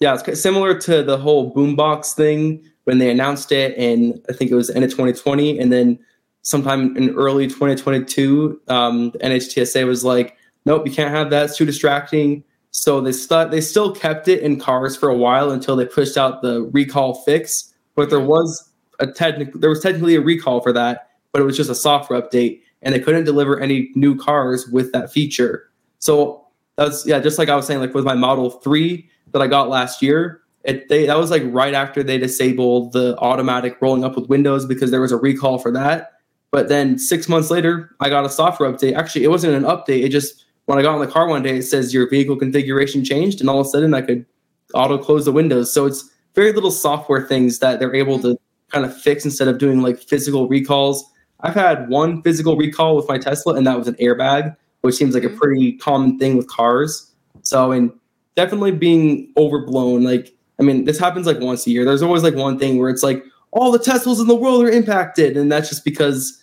Yeah, 0.00 0.16
it's 0.26 0.40
similar 0.40 0.78
to 0.80 1.02
the 1.02 1.16
whole 1.16 1.54
boombox 1.54 2.14
thing 2.14 2.64
when 2.84 2.98
they 2.98 3.10
announced 3.10 3.52
it 3.52 3.76
in, 3.76 4.22
I 4.28 4.32
think 4.32 4.50
it 4.50 4.54
was 4.54 4.70
end 4.70 4.84
of 4.84 4.90
2020. 4.90 5.58
And 5.58 5.72
then 5.72 5.98
sometime 6.42 6.96
in 6.96 7.10
early 7.14 7.46
2022, 7.46 8.60
um, 8.68 9.10
the 9.10 9.18
NHTSA 9.18 9.86
was 9.86 10.04
like, 10.04 10.36
nope, 10.64 10.86
you 10.86 10.92
can't 10.92 11.14
have 11.14 11.30
that. 11.30 11.46
It's 11.46 11.56
too 11.56 11.64
distracting. 11.64 12.44
So 12.70 13.00
they 13.00 13.12
st- 13.12 13.50
they 13.50 13.60
still 13.60 13.94
kept 13.94 14.26
it 14.28 14.40
in 14.40 14.58
cars 14.58 14.96
for 14.96 15.08
a 15.08 15.16
while 15.16 15.50
until 15.50 15.76
they 15.76 15.86
pushed 15.86 16.16
out 16.16 16.42
the 16.42 16.62
recall 16.72 17.14
fix. 17.22 17.72
But 17.94 18.10
there 18.10 18.20
was 18.20 18.68
a 18.98 19.06
technical 19.06 19.60
there 19.60 19.70
was 19.70 19.80
technically 19.80 20.16
a 20.16 20.20
recall 20.20 20.60
for 20.60 20.72
that, 20.72 21.10
but 21.30 21.40
it 21.40 21.44
was 21.44 21.56
just 21.56 21.70
a 21.70 21.74
software 21.74 22.20
update, 22.20 22.62
and 22.82 22.92
they 22.92 22.98
couldn't 22.98 23.24
deliver 23.24 23.60
any 23.60 23.90
new 23.94 24.16
cars 24.16 24.66
with 24.66 24.90
that 24.90 25.12
feature. 25.12 25.70
So 26.00 26.43
that's 26.76 27.06
yeah, 27.06 27.20
just 27.20 27.38
like 27.38 27.48
I 27.48 27.56
was 27.56 27.66
saying, 27.66 27.80
like 27.80 27.94
with 27.94 28.04
my 28.04 28.14
Model 28.14 28.50
Three 28.50 29.08
that 29.32 29.42
I 29.42 29.46
got 29.46 29.68
last 29.68 30.02
year, 30.02 30.42
it 30.64 30.88
they 30.88 31.06
that 31.06 31.18
was 31.18 31.30
like 31.30 31.42
right 31.46 31.74
after 31.74 32.02
they 32.02 32.18
disabled 32.18 32.92
the 32.92 33.16
automatic 33.18 33.76
rolling 33.80 34.04
up 34.04 34.16
with 34.16 34.28
Windows 34.28 34.66
because 34.66 34.90
there 34.90 35.00
was 35.00 35.12
a 35.12 35.16
recall 35.16 35.58
for 35.58 35.70
that. 35.72 36.12
But 36.50 36.68
then 36.68 36.98
six 36.98 37.28
months 37.28 37.50
later, 37.50 37.94
I 38.00 38.08
got 38.08 38.24
a 38.24 38.28
software 38.28 38.72
update. 38.72 38.94
Actually, 38.94 39.24
it 39.24 39.28
wasn't 39.28 39.54
an 39.54 39.64
update; 39.64 40.04
it 40.04 40.10
just 40.10 40.44
when 40.66 40.78
I 40.78 40.82
got 40.82 40.94
in 40.94 41.00
the 41.00 41.12
car 41.12 41.28
one 41.28 41.42
day, 41.42 41.58
it 41.58 41.62
says 41.62 41.92
your 41.92 42.08
vehicle 42.08 42.36
configuration 42.36 43.04
changed, 43.04 43.40
and 43.40 43.50
all 43.50 43.60
of 43.60 43.66
a 43.66 43.70
sudden 43.70 43.94
I 43.94 44.00
could 44.00 44.24
auto 44.72 44.98
close 44.98 45.24
the 45.24 45.32
windows. 45.32 45.72
So 45.72 45.86
it's 45.86 46.08
very 46.34 46.52
little 46.52 46.70
software 46.70 47.26
things 47.26 47.58
that 47.60 47.78
they're 47.78 47.94
able 47.94 48.18
to 48.20 48.38
kind 48.70 48.84
of 48.84 48.96
fix 48.96 49.24
instead 49.24 49.48
of 49.48 49.58
doing 49.58 49.82
like 49.82 49.98
physical 49.98 50.48
recalls. 50.48 51.04
I've 51.40 51.54
had 51.54 51.88
one 51.88 52.22
physical 52.22 52.56
recall 52.56 52.96
with 52.96 53.08
my 53.08 53.18
Tesla, 53.18 53.54
and 53.54 53.66
that 53.66 53.78
was 53.78 53.88
an 53.88 53.94
airbag, 53.94 54.56
which 54.84 54.96
seems 54.96 55.14
like 55.14 55.24
a 55.24 55.28
mm-hmm. 55.28 55.38
pretty 55.38 55.72
common 55.78 56.18
thing 56.18 56.36
with 56.36 56.46
cars. 56.46 57.10
So, 57.40 57.72
and 57.72 57.90
definitely 58.36 58.72
being 58.72 59.32
overblown. 59.38 60.02
Like, 60.02 60.34
I 60.60 60.62
mean, 60.62 60.84
this 60.84 60.98
happens 60.98 61.26
like 61.26 61.40
once 61.40 61.66
a 61.66 61.70
year. 61.70 61.86
There's 61.86 62.02
always 62.02 62.22
like 62.22 62.34
one 62.34 62.58
thing 62.58 62.76
where 62.78 62.90
it's 62.90 63.02
like 63.02 63.24
all 63.50 63.72
the 63.72 63.78
Teslas 63.78 64.20
in 64.20 64.26
the 64.26 64.34
world 64.34 64.62
are 64.62 64.70
impacted, 64.70 65.38
and 65.38 65.50
that's 65.50 65.70
just 65.70 65.86
because 65.86 66.38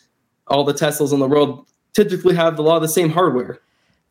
all 0.48 0.64
the 0.64 0.74
Teslas 0.74 1.14
in 1.14 1.20
the 1.20 1.28
world 1.28 1.68
typically 1.94 2.34
have 2.34 2.58
a 2.58 2.64
lot 2.64 2.78
of 2.78 2.82
the 2.82 2.88
same 2.88 3.12
hardware. 3.12 3.60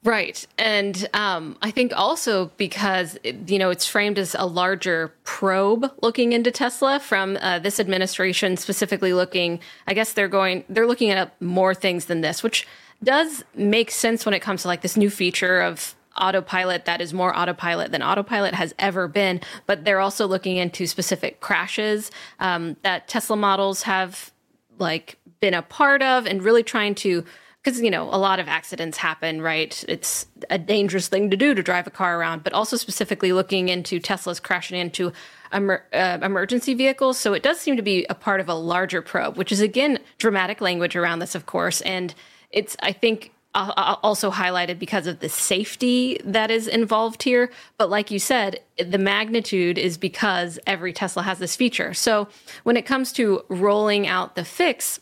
Right. 0.04 0.46
And 0.58 1.08
um, 1.12 1.58
I 1.60 1.72
think 1.72 1.92
also 1.94 2.52
because, 2.56 3.18
you 3.24 3.58
know, 3.58 3.68
it's 3.68 3.84
framed 3.84 4.16
as 4.16 4.36
a 4.38 4.46
larger 4.46 5.12
probe 5.24 5.92
looking 6.02 6.32
into 6.32 6.52
Tesla 6.52 7.00
from 7.00 7.36
uh, 7.40 7.58
this 7.58 7.80
administration, 7.80 8.56
specifically 8.56 9.12
looking, 9.12 9.58
I 9.88 9.92
guess 9.92 10.12
they're 10.12 10.28
going, 10.28 10.64
they're 10.70 10.86
looking 10.86 11.10
at 11.10 11.38
more 11.42 11.74
things 11.74 12.06
than 12.06 12.22
this, 12.22 12.42
which 12.42 12.66
does 13.02 13.44
make 13.54 13.90
sense 13.90 14.24
when 14.24 14.34
it 14.34 14.40
comes 14.40 14.62
to 14.62 14.68
like 14.68 14.82
this 14.82 14.96
new 14.96 15.10
feature 15.10 15.60
of 15.60 15.94
autopilot 16.16 16.84
that 16.84 17.00
is 17.00 17.14
more 17.14 17.36
autopilot 17.36 17.92
than 17.92 18.02
autopilot 18.02 18.54
has 18.54 18.74
ever 18.78 19.08
been. 19.08 19.40
But 19.66 19.84
they're 19.84 20.00
also 20.00 20.26
looking 20.26 20.56
into 20.56 20.86
specific 20.86 21.40
crashes 21.40 22.10
um, 22.38 22.76
that 22.82 23.08
Tesla 23.08 23.36
models 23.36 23.82
have 23.82 24.32
like 24.78 25.18
been 25.40 25.54
a 25.54 25.62
part 25.62 26.02
of 26.02 26.26
and 26.26 26.42
really 26.42 26.62
trying 26.62 26.94
to 26.94 27.24
because 27.62 27.80
you 27.80 27.90
know 27.90 28.04
a 28.04 28.16
lot 28.16 28.40
of 28.40 28.48
accidents 28.48 28.98
happen 28.98 29.42
right 29.42 29.84
it's 29.88 30.26
a 30.48 30.58
dangerous 30.58 31.08
thing 31.08 31.30
to 31.30 31.36
do 31.36 31.54
to 31.54 31.62
drive 31.62 31.86
a 31.86 31.90
car 31.90 32.18
around 32.18 32.42
but 32.42 32.52
also 32.52 32.76
specifically 32.76 33.32
looking 33.32 33.68
into 33.68 33.98
tesla's 34.00 34.40
crashing 34.40 34.78
into 34.78 35.12
emer- 35.52 35.84
uh, 35.92 36.18
emergency 36.22 36.74
vehicles 36.74 37.18
so 37.18 37.34
it 37.34 37.42
does 37.42 37.60
seem 37.60 37.76
to 37.76 37.82
be 37.82 38.06
a 38.08 38.14
part 38.14 38.40
of 38.40 38.48
a 38.48 38.54
larger 38.54 39.02
probe 39.02 39.36
which 39.36 39.52
is 39.52 39.60
again 39.60 39.98
dramatic 40.18 40.60
language 40.60 40.96
around 40.96 41.18
this 41.18 41.34
of 41.34 41.46
course 41.46 41.80
and 41.82 42.14
it's 42.52 42.76
i 42.82 42.92
think 42.92 43.32
uh, 43.54 43.96
also 44.02 44.30
highlighted 44.30 44.78
because 44.78 45.06
of 45.06 45.20
the 45.20 45.28
safety 45.28 46.20
that 46.24 46.50
is 46.50 46.68
involved 46.68 47.22
here. 47.22 47.50
But 47.78 47.90
like 47.90 48.10
you 48.10 48.18
said, 48.18 48.60
the 48.78 48.98
magnitude 48.98 49.76
is 49.76 49.98
because 49.98 50.58
every 50.66 50.92
Tesla 50.92 51.22
has 51.24 51.38
this 51.38 51.56
feature. 51.56 51.92
So 51.92 52.28
when 52.62 52.76
it 52.76 52.86
comes 52.86 53.12
to 53.14 53.44
rolling 53.48 54.06
out 54.06 54.36
the 54.36 54.44
fix, 54.44 55.00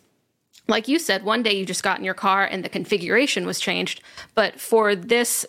like 0.67 0.89
you 0.89 0.99
said, 0.99 1.25
one 1.25 1.43
day 1.43 1.53
you 1.53 1.67
just 1.67 1.83
got 1.83 1.99
in 1.99 2.05
your 2.05 2.15
car 2.15 2.45
and 2.45 2.65
the 2.65 2.69
configuration 2.69 3.47
was 3.47 3.61
changed. 3.61 4.03
But 4.35 4.61
for 4.61 4.95
this 4.95 5.45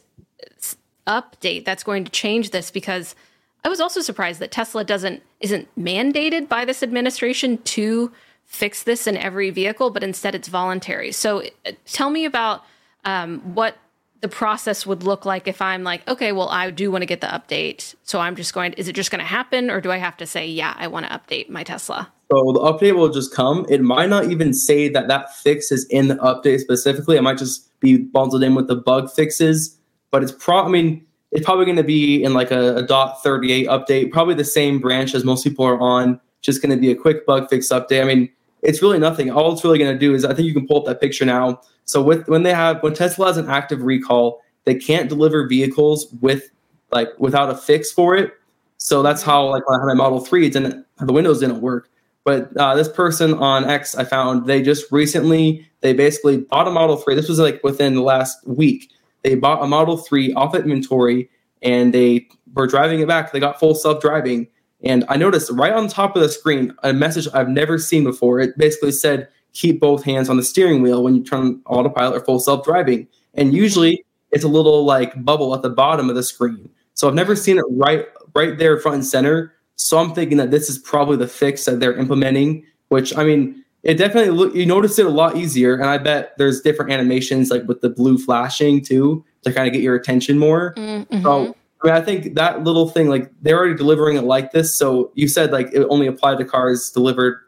update, 1.08 1.65
that's 1.65 1.84
going 1.84 2.03
to 2.03 2.12
change 2.12 2.51
this 2.51 2.70
because 2.70 3.15
I 3.63 3.70
was 3.70 3.79
also 3.79 4.01
surprised 4.01 4.39
that 4.39 4.51
Tesla 4.51 4.84
doesn't 4.84 5.22
isn't 5.41 5.68
mandated 5.77 6.48
by 6.48 6.65
this 6.65 6.84
administration 6.84 7.58
to 7.60 8.12
fix 8.50 8.84
this 8.84 9.08
in 9.08 9.15
every 9.15 9.51
vehicle, 9.51 9.91
but 9.91 10.03
instead 10.03 10.36
it's 10.36 10.48
voluntary. 10.48 11.12
So 11.12 11.44
uh, 11.65 11.72
tell 11.86 12.10
me 12.10 12.25
about 12.25 12.65
um, 13.06 13.39
what 13.53 13.77
the 14.22 14.27
process 14.27 14.86
would 14.86 15.03
look 15.03 15.24
like 15.24 15.48
if 15.48 15.62
I'm 15.62 15.84
like, 15.84 16.06
okay, 16.08 16.32
well, 16.32 16.50
I 16.50 16.72
do 16.72 16.91
want 16.91 17.03
to 17.03 17.06
get 17.06 17.22
the 17.22 17.27
update. 17.27 17.96
So 18.03 18.20
I'm 18.20 18.36
just 18.36 18.53
going, 18.53 18.74
is 18.74 18.88
it 18.88 18.94
just 18.94 19.12
going 19.12 19.20
to 19.20 19.25
happen 19.25 19.70
or 19.70 19.79
do 19.79 19.91
I 19.91 19.98
have 19.98 20.18
to 20.18 20.25
say, 20.25 20.48
yeah, 20.48 20.74
I 20.77 20.88
want 20.88 21.06
to 21.06 21.12
update 21.12 21.50
my 21.50 21.63
Tesla? 21.63 22.12
So 22.32 22.51
the 22.51 22.60
update 22.60 22.96
will 22.96 23.10
just 23.10 23.34
come. 23.34 23.65
It 23.70 23.82
might 23.82 24.10
not 24.10 24.29
even 24.29 24.53
say 24.53 24.89
that 24.89 25.08
that 25.08 25.34
fix 25.38 25.72
is 25.72 25.86
in 25.86 26.10
the 26.10 26.15
update 26.15 26.60
specifically. 26.60 27.18
It 27.18 27.22
might 27.22 27.38
just 27.38 27.79
be 27.79 27.98
bundled 27.98 28.44
in 28.44 28.56
with 28.56 28.68
the 28.68 28.75
bug 28.75 29.12
fixes, 29.12 29.77
but 30.12 30.24
it's 30.24 30.32
pro, 30.32 30.63
I 30.63 30.70
mean, 30.70 31.06
it's 31.32 31.46
probably 31.46 31.65
going 31.65 31.77
to 31.77 31.84
be 31.84 32.22
in 32.24 32.34
like 32.34 32.51
a, 32.51 32.77
a 32.77 32.82
dot 32.82 33.22
38 33.24 33.68
update, 33.68 34.12
probably 34.12 34.34
the 34.34 34.44
same 34.44 34.79
branch 34.79 35.13
as 35.13 35.24
most 35.24 35.44
people 35.44 35.65
are 35.65 35.79
on, 35.79 36.20
just 36.41 36.62
going 36.62 36.72
to 36.72 36.82
be 36.82 36.91
a 36.91 36.96
quick 36.96 37.25
bug 37.25 37.50
fix 37.50 37.70
update. 37.70 38.01
I 38.01 38.06
mean, 38.06 38.29
it's 38.62 38.82
really 38.82 39.00
nothing. 39.00 39.32
All 39.32 39.54
it's 39.54 39.63
really 39.63 39.80
going 39.80 39.94
to 39.94 40.00
do 40.00 40.13
is 40.13 40.25
I 40.25 40.34
think 40.34 40.48
you 40.48 40.54
can 40.54 40.68
pull 40.68 40.78
up 40.78 40.86
that 40.86 41.01
picture 41.01 41.25
now. 41.25 41.62
So 41.86 42.01
with 42.01 42.28
when 42.28 42.44
they 42.44 42.54
have 42.54 42.82
when 42.84 42.94
Tesla 42.94 43.28
has 43.28 43.38
an 43.38 43.50
active 43.50 43.82
recall, 43.82 44.42
they 44.66 44.75
can't 44.75 45.10
deliver 45.10 45.48
vehicles 45.48 46.13
with 46.22 46.50
like 46.92 47.10
without 47.20 47.50
a 47.50 47.56
fix 47.56 47.92
for 47.92 48.16
it. 48.16 48.34
So 48.78 49.01
that's 49.01 49.22
how 49.22 49.48
like 49.50 49.68
when 49.68 49.80
I 49.80 49.82
had 49.82 49.88
my 49.88 49.94
Model 49.94 50.20
Three, 50.20 50.48
it 50.48 50.54
didn't 50.54 50.86
the 51.00 51.13
windows 51.13 51.39
didn't 51.39 51.62
work. 51.62 51.89
But 52.25 52.56
uh, 52.58 52.75
this 52.75 52.89
person 52.89 53.34
on 53.36 53.66
X, 53.66 53.96
I 53.96 54.04
found 54.04 54.46
they 54.46 54.62
just 54.62 54.92
recently 54.92 55.68
they 55.82 55.94
basically 55.94 56.38
bought 56.38 56.68
a 56.68 56.72
Model 56.72 56.98
Three. 56.98 57.16
This 57.16 57.30
was 57.30 57.39
like 57.39 57.63
within 57.63 57.96
the 57.96 58.01
last 58.01 58.46
week. 58.46 58.92
They 59.24 59.36
bought 59.36 59.63
a 59.63 59.68
Model 59.68 59.98
Three 59.98 60.34
off 60.34 60.56
inventory 60.56 61.30
and 61.62 61.94
they 61.94 62.28
were 62.54 62.68
driving 62.68 63.00
it 63.00 63.08
back. 63.08 63.32
They 63.32 63.39
got 63.39 63.60
full 63.60 63.75
self 63.75 64.01
driving 64.01 64.48
and 64.83 65.03
I 65.09 65.17
noticed 65.17 65.51
right 65.51 65.74
on 65.74 65.88
top 65.88 66.15
of 66.15 66.21
the 66.21 66.29
screen 66.29 66.74
a 66.83 66.93
message 66.93 67.27
I've 67.33 67.50
never 67.50 67.77
seen 67.77 68.03
before. 68.03 68.39
It 68.39 68.57
basically 68.57 68.91
said, 68.91 69.27
keep 69.53 69.79
both 69.79 70.03
hands 70.03 70.29
on 70.29 70.38
the 70.38 70.43
steering 70.43 70.81
wheel 70.81 71.03
when 71.03 71.15
you 71.15 71.24
turn 71.24 71.62
autopilot 71.65 72.21
or 72.21 72.25
full 72.25 72.39
self 72.39 72.63
driving. 72.63 73.07
And 73.33 73.53
usually 73.53 74.05
it's 74.31 74.43
a 74.43 74.48
little 74.48 74.86
like 74.86 75.24
bubble 75.24 75.53
at 75.55 75.62
the 75.62 75.69
bottom 75.69 76.09
of 76.09 76.15
the 76.15 76.24
screen. 76.24 76.69
So 76.93 77.07
I've 77.07 77.13
never 77.13 77.36
seen 77.36 77.57
it 77.57 77.65
right 77.71 78.05
right 78.36 78.57
there 78.57 78.77
front 78.79 78.95
and 78.95 79.05
center. 79.05 79.53
So 79.75 79.98
I'm 79.98 80.13
thinking 80.13 80.38
that 80.38 80.51
this 80.51 80.69
is 80.69 80.77
probably 80.77 81.17
the 81.17 81.27
fix 81.27 81.65
that 81.65 81.79
they're 81.79 81.95
implementing, 81.95 82.65
which 82.89 83.15
I 83.15 83.24
mean, 83.24 83.63
it 83.83 83.95
definitely 83.95 84.31
look 84.31 84.53
you 84.53 84.65
notice 84.65 85.00
it 85.00 85.05
a 85.05 85.09
lot 85.09 85.36
easier. 85.36 85.75
And 85.75 85.86
I 85.86 85.98
bet 85.98 86.38
there's 86.38 86.62
different 86.62 86.91
animations 86.91 87.50
like 87.50 87.67
with 87.67 87.81
the 87.81 87.89
blue 87.89 88.17
flashing 88.17 88.81
too 88.83 89.25
to 89.43 89.53
kind 89.53 89.67
of 89.67 89.74
get 89.74 89.81
your 89.81 89.95
attention 89.95 90.38
more. 90.38 90.74
Mm-hmm. 90.75 91.24
So 91.24 91.55
I 91.81 91.88
mean, 91.88 91.95
I 91.95 92.01
think 92.01 92.36
that 92.36 92.63
little 92.63 92.89
thing, 92.89 93.07
like 93.07 93.31
they're 93.41 93.57
already 93.57 93.75
delivering 93.75 94.17
it 94.17 94.24
like 94.24 94.51
this. 94.51 94.77
So 94.77 95.12
you 95.15 95.27
said 95.27 95.51
like 95.51 95.67
it 95.74 95.86
only 95.89 96.07
applied 96.07 96.38
to 96.39 96.45
cars 96.45 96.89
delivered 96.89 97.39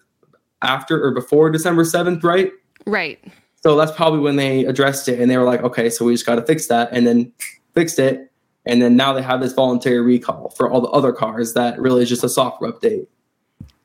after 0.61 1.03
or 1.03 1.11
before 1.11 1.50
December 1.50 1.83
7th, 1.83 2.23
right? 2.23 2.51
Right. 2.85 3.19
So 3.63 3.75
that's 3.75 3.91
probably 3.91 4.19
when 4.19 4.38
they 4.38 4.65
addressed 4.65 5.07
it 5.07 5.19
and 5.19 5.29
they 5.29 5.38
were 5.38 5.43
like, 5.43 5.61
okay, 5.63 5.89
so 5.89 6.05
we 6.05 6.13
just 6.13 6.25
got 6.25 6.35
to 6.35 6.41
fix 6.43 6.67
that 6.67 6.89
and 6.91 7.05
then 7.05 7.31
fixed 7.73 8.00
it. 8.00 8.31
And 8.65 8.81
then 8.81 8.95
now 8.95 9.13
they 9.13 9.21
have 9.21 9.41
this 9.41 9.53
voluntary 9.53 10.01
recall 10.01 10.51
for 10.51 10.69
all 10.69 10.81
the 10.81 10.89
other 10.89 11.11
cars 11.11 11.53
that 11.53 11.79
really 11.79 12.03
is 12.03 12.09
just 12.09 12.23
a 12.23 12.29
software 12.29 12.71
update. 12.71 13.07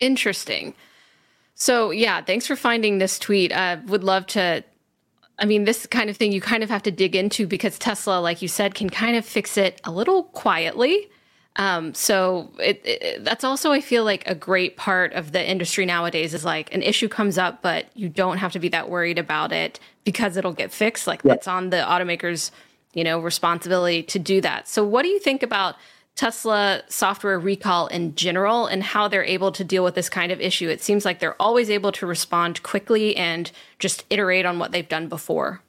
Interesting. 0.00 0.74
So, 1.54 1.90
yeah, 1.90 2.20
thanks 2.20 2.46
for 2.46 2.56
finding 2.56 2.98
this 2.98 3.18
tweet. 3.18 3.52
I 3.52 3.72
uh, 3.72 3.80
would 3.86 4.04
love 4.04 4.26
to 4.28 4.62
I 5.38 5.44
mean, 5.44 5.64
this 5.64 5.86
kind 5.86 6.08
of 6.08 6.16
thing 6.16 6.32
you 6.32 6.40
kind 6.40 6.62
of 6.62 6.70
have 6.70 6.82
to 6.84 6.90
dig 6.90 7.14
into 7.14 7.46
because 7.46 7.78
Tesla, 7.78 8.20
like 8.20 8.40
you 8.40 8.48
said, 8.48 8.74
can 8.74 8.88
kind 8.88 9.16
of 9.16 9.24
fix 9.24 9.56
it 9.56 9.80
a 9.84 9.90
little 9.90 10.24
quietly. 10.24 11.10
Um, 11.56 11.94
so 11.94 12.50
it, 12.58 12.82
it, 12.84 13.24
that's 13.24 13.44
also, 13.44 13.72
I 13.72 13.80
feel 13.80 14.04
like, 14.04 14.26
a 14.26 14.34
great 14.34 14.76
part 14.76 15.12
of 15.14 15.32
the 15.32 15.50
industry 15.50 15.86
nowadays 15.86 16.34
is 16.34 16.44
like 16.44 16.72
an 16.74 16.82
issue 16.82 17.08
comes 17.08 17.38
up, 17.38 17.62
but 17.62 17.86
you 17.94 18.08
don't 18.08 18.38
have 18.38 18.52
to 18.52 18.58
be 18.58 18.68
that 18.68 18.88
worried 18.88 19.18
about 19.18 19.52
it 19.52 19.80
because 20.04 20.36
it'll 20.36 20.52
get 20.52 20.72
fixed. 20.72 21.06
Like 21.06 21.22
yeah. 21.24 21.32
that's 21.32 21.48
on 21.48 21.70
the 21.70 21.78
automaker's, 21.78 22.50
you 22.92 23.04
know, 23.04 23.18
responsibility 23.20 24.02
to 24.04 24.18
do 24.18 24.40
that. 24.42 24.68
So 24.68 24.84
what 24.84 25.02
do 25.02 25.08
you 25.08 25.18
think 25.18 25.42
about 25.42 25.76
Tesla 26.16 26.82
software 26.88 27.38
recall 27.38 27.86
in 27.88 28.14
general 28.14 28.66
and 28.66 28.82
how 28.82 29.06
they're 29.06 29.24
able 29.24 29.52
to 29.52 29.62
deal 29.62 29.84
with 29.84 29.94
this 29.94 30.08
kind 30.08 30.32
of 30.32 30.40
issue. 30.40 30.68
It 30.68 30.80
seems 30.80 31.04
like 31.04 31.20
they're 31.20 31.40
always 31.40 31.68
able 31.68 31.92
to 31.92 32.06
respond 32.06 32.62
quickly 32.62 33.14
and 33.16 33.50
just 33.78 34.04
iterate 34.08 34.46
on 34.46 34.58
what 34.58 34.72
they've 34.72 34.88
done 34.88 35.08
before. 35.08 35.60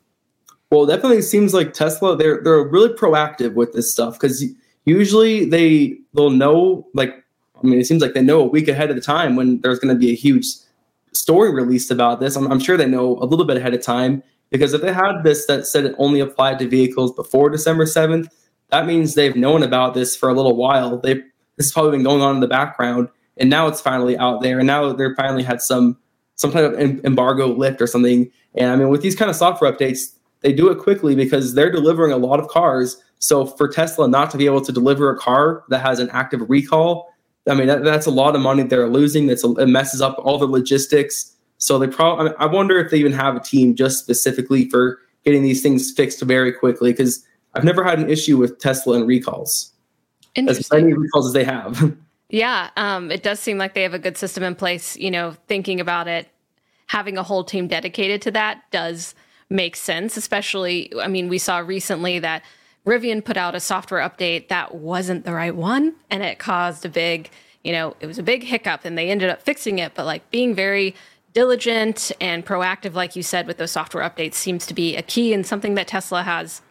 Well, 0.72 0.86
definitely 0.86 1.22
seems 1.22 1.54
like 1.54 1.74
Tesla 1.74 2.18
they're 2.18 2.42
they're 2.42 2.63
really 2.63 2.89
proactive 2.89 3.54
with 3.54 3.74
this 3.74 3.92
stuff 3.92 4.13
because 4.20 4.44
usually 4.86 5.46
they 5.46 5.98
they'll 6.13 6.30
know 6.30 6.88
like 6.94 7.24
I 7.62 7.68
mean 7.68 7.80
it 7.80 7.86
seems 7.86 8.01
like 8.01 8.13
they 8.13 8.22
know 8.22 8.42
a 8.42 8.48
week 8.48 8.70
ahead 8.70 8.89
of 8.89 8.96
the 8.96 9.01
time 9.01 9.36
when 9.36 9.60
there's 9.62 9.80
going 9.80 9.94
to 9.94 10.00
be 10.00 10.12
a 10.12 10.16
huge 10.16 10.46
story 11.13 11.54
released 11.54 11.92
about 11.92 12.20
this. 12.22 12.36
I'm, 12.36 12.50
I'm 12.50 12.60
sure 12.60 12.77
they 12.77 12.86
know 12.86 13.18
a 13.18 13.25
little 13.25 13.46
bit 13.46 13.58
ahead 13.58 13.74
of 13.74 13.82
time 13.82 14.24
because 14.50 14.74
if 14.74 14.82
they 14.82 14.94
had 14.94 15.24
this 15.24 15.46
that 15.48 15.68
said 15.68 15.86
it 15.86 15.96
only 15.98 16.22
applied 16.22 16.60
to 16.60 16.68
vehicles 16.70 17.13
before 17.13 17.50
December 17.50 17.86
7th, 17.86 18.30
that 18.69 18.86
means 18.86 19.15
they've 19.15 19.36
known 19.36 19.63
about 19.63 19.93
this 19.93 20.15
for 20.15 20.29
a 20.29 20.33
little 20.33 20.55
while. 20.55 20.97
They 20.97 21.15
this 21.55 21.67
has 21.67 21.71
probably 21.71 21.91
been 21.91 22.03
going 22.03 22.21
on 22.21 22.36
in 22.36 22.41
the 22.41 22.47
background, 22.47 23.09
and 23.38 23.50
now 23.50 23.67
it's 23.67 23.81
finally 23.81 24.17
out 24.17 24.41
there. 24.41 24.59
And 24.59 24.67
now 24.67 24.93
they're 24.93 25.15
finally 25.15 25.43
had 25.43 25.62
some 25.62 25.97
some 26.36 26.51
kind 26.51 26.65
of 26.65 26.79
embargo 27.05 27.47
lift 27.47 27.81
or 27.81 27.88
something. 27.88 28.31
And 28.55 28.71
I 28.71 28.75
mean, 28.75 28.89
with 28.89 29.01
these 29.01 29.15
kind 29.15 29.29
of 29.29 29.36
software 29.36 29.71
updates, 29.71 30.13
they 30.41 30.53
do 30.53 30.69
it 30.69 30.77
quickly 30.77 31.15
because 31.15 31.53
they're 31.53 31.71
delivering 31.71 32.12
a 32.12 32.17
lot 32.17 32.39
of 32.39 32.47
cars. 32.47 33.01
So 33.19 33.45
for 33.45 33.67
Tesla 33.67 34.07
not 34.07 34.29
to 34.31 34.38
be 34.38 34.45
able 34.45 34.62
to 34.62 34.71
deliver 34.71 35.09
a 35.09 35.17
car 35.17 35.63
that 35.69 35.79
has 35.79 36.00
an 36.00 36.09
active 36.12 36.47
recall, 36.47 37.12
I 37.50 37.55
mean, 37.55 37.67
that, 37.67 37.83
that's 37.83 38.05
a 38.05 38.12
lot 38.12 38.36
of 38.36 38.41
money 38.41 38.63
they're 38.63 38.88
losing. 38.88 39.27
That's 39.27 39.43
a, 39.43 39.51
it 39.53 39.67
messes 39.67 40.01
up 40.01 40.17
all 40.19 40.38
the 40.38 40.45
logistics. 40.45 41.33
So 41.57 41.79
they 41.79 41.88
probably, 41.88 42.25
I, 42.25 42.29
mean, 42.29 42.36
I 42.39 42.45
wonder 42.45 42.77
if 42.77 42.91
they 42.91 42.97
even 42.97 43.13
have 43.13 43.36
a 43.36 43.39
team 43.39 43.74
just 43.74 44.00
specifically 44.00 44.69
for 44.69 45.00
getting 45.25 45.41
these 45.41 45.63
things 45.63 45.91
fixed 45.91 46.21
very 46.21 46.51
quickly 46.51 46.91
because 46.91 47.25
I've 47.58 47.64
never 47.64 47.84
had 47.84 47.98
an 47.98 48.08
issue 48.08 48.38
with 48.38 48.60
Tesla 48.60 48.98
and 48.98 49.08
recalls. 49.08 49.74
As 50.36 50.72
many 50.72 50.94
recalls 50.94 51.26
as 51.26 51.34
they 51.34 51.44
have. 51.44 51.98
yeah, 52.30 52.70
um, 52.78 53.10
it 53.10 53.24
does 53.24 53.40
seem 53.40 53.58
like 53.58 53.74
they 53.74 53.82
have 53.82 53.96
a 53.96 54.00
good 54.00 54.16
system 54.16 54.44
in 54.44 54.54
place. 54.54 54.96
You 54.96 55.10
know, 55.10 55.36
thinking 55.48 55.80
about 55.80 56.08
it, 56.08 56.28
having 56.86 57.18
a 57.18 57.24
whole 57.24 57.44
team 57.44 57.68
dedicated 57.68 58.22
to 58.24 58.32
that 58.32 58.62
does 58.70 59.16
make 59.50 59.76
sense. 59.76 60.16
Especially, 60.18 60.94
I 61.02 61.08
mean, 61.08 61.30
we 61.30 61.40
saw 61.40 61.58
recently 61.58 62.20
that 62.20 62.44
Rivian 62.86 63.26
put 63.26 63.38
out 63.38 63.56
a 63.56 63.60
software 63.60 64.08
update 64.08 64.50
that 64.50 64.76
wasn't 64.76 65.26
the 65.26 65.34
right 65.34 65.56
one, 65.56 65.96
and 66.12 66.22
it 66.22 66.38
caused 66.38 66.86
a 66.86 66.90
big, 66.90 67.32
you 67.64 67.72
know, 67.72 67.96
it 68.00 68.06
was 68.06 68.20
a 68.20 68.24
big 68.24 68.44
hiccup, 68.44 68.86
and 68.86 68.96
they 68.96 69.10
ended 69.10 69.32
up 69.32 69.42
fixing 69.42 69.80
it. 69.80 69.94
But 69.96 70.06
like 70.06 70.30
being 70.30 70.54
very 70.54 70.94
diligent 71.34 72.12
and 72.22 72.46
proactive, 72.46 72.94
like 72.94 73.16
you 73.16 73.24
said, 73.24 73.48
with 73.48 73.58
those 73.58 73.72
software 73.72 74.08
updates 74.08 74.36
seems 74.36 74.68
to 74.68 74.76
be 74.76 74.96
a 74.96 75.02
key 75.02 75.34
and 75.34 75.48
something 75.48 75.74
that 75.74 75.88
Tesla 75.88 76.22
has 76.22 76.62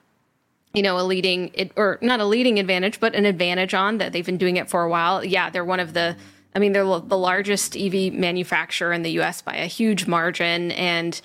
you 0.77 0.83
know, 0.83 1.01
a 1.01 1.03
leading 1.03 1.71
or 1.75 1.99
not 2.03 2.21
a 2.21 2.27
leading 2.27 2.59
advantage, 2.59 3.01
but 3.01 3.15
an 3.15 3.25
advantage 3.25 3.73
on 3.73 3.97
that 3.97 4.13
they've 4.13 4.27
been 4.27 4.37
doing 4.37 4.59
it 4.59 4.69
for 4.69 4.83
a 4.83 4.91
while. 4.91 5.25
Yeah, 5.25 5.49
they're 5.49 5.65
one 5.65 5.81
of 5.81 5.95
the, 5.95 6.15
I 6.55 6.59
mean, 6.59 6.73
they're 6.73 6.85
the 6.85 7.17
largest 7.17 7.75
EV 7.75 8.13
manufacturer 8.13 8.93
in 8.93 9.01
the 9.01 9.19
US 9.21 9.41
by 9.41 9.57
a 9.57 9.65
huge 9.65 10.07
margin. 10.07 10.73
And 10.73 11.19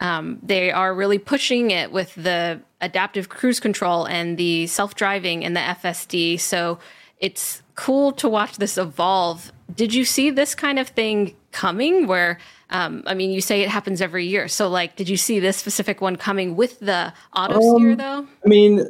um, 0.00 0.38
they 0.42 0.70
are 0.70 0.94
really 0.94 1.16
pushing 1.16 1.70
it 1.70 1.90
with 1.90 2.14
the 2.16 2.60
adaptive 2.82 3.30
cruise 3.30 3.60
control 3.60 4.04
and 4.04 4.36
the 4.36 4.66
self 4.66 4.94
driving 4.94 5.42
and 5.42 5.56
the 5.56 5.60
FSD. 5.60 6.38
So 6.38 6.78
it's 7.18 7.62
cool 7.76 8.12
to 8.12 8.28
watch 8.28 8.58
this 8.58 8.76
evolve. 8.76 9.52
Did 9.74 9.94
you 9.94 10.04
see 10.04 10.28
this 10.28 10.54
kind 10.54 10.78
of 10.78 10.88
thing 10.88 11.34
coming 11.52 12.06
where, 12.06 12.38
um, 12.70 13.02
I 13.06 13.14
mean, 13.14 13.30
you 13.30 13.40
say 13.40 13.62
it 13.62 13.68
happens 13.68 14.00
every 14.00 14.26
year. 14.26 14.48
So, 14.48 14.68
like, 14.68 14.96
did 14.96 15.08
you 15.08 15.16
see 15.16 15.40
this 15.40 15.56
specific 15.56 16.00
one 16.00 16.16
coming 16.16 16.56
with 16.56 16.78
the 16.80 17.12
Autosteer, 17.34 17.92
um, 17.92 17.96
though? 17.96 18.26
I 18.44 18.48
mean, 18.48 18.86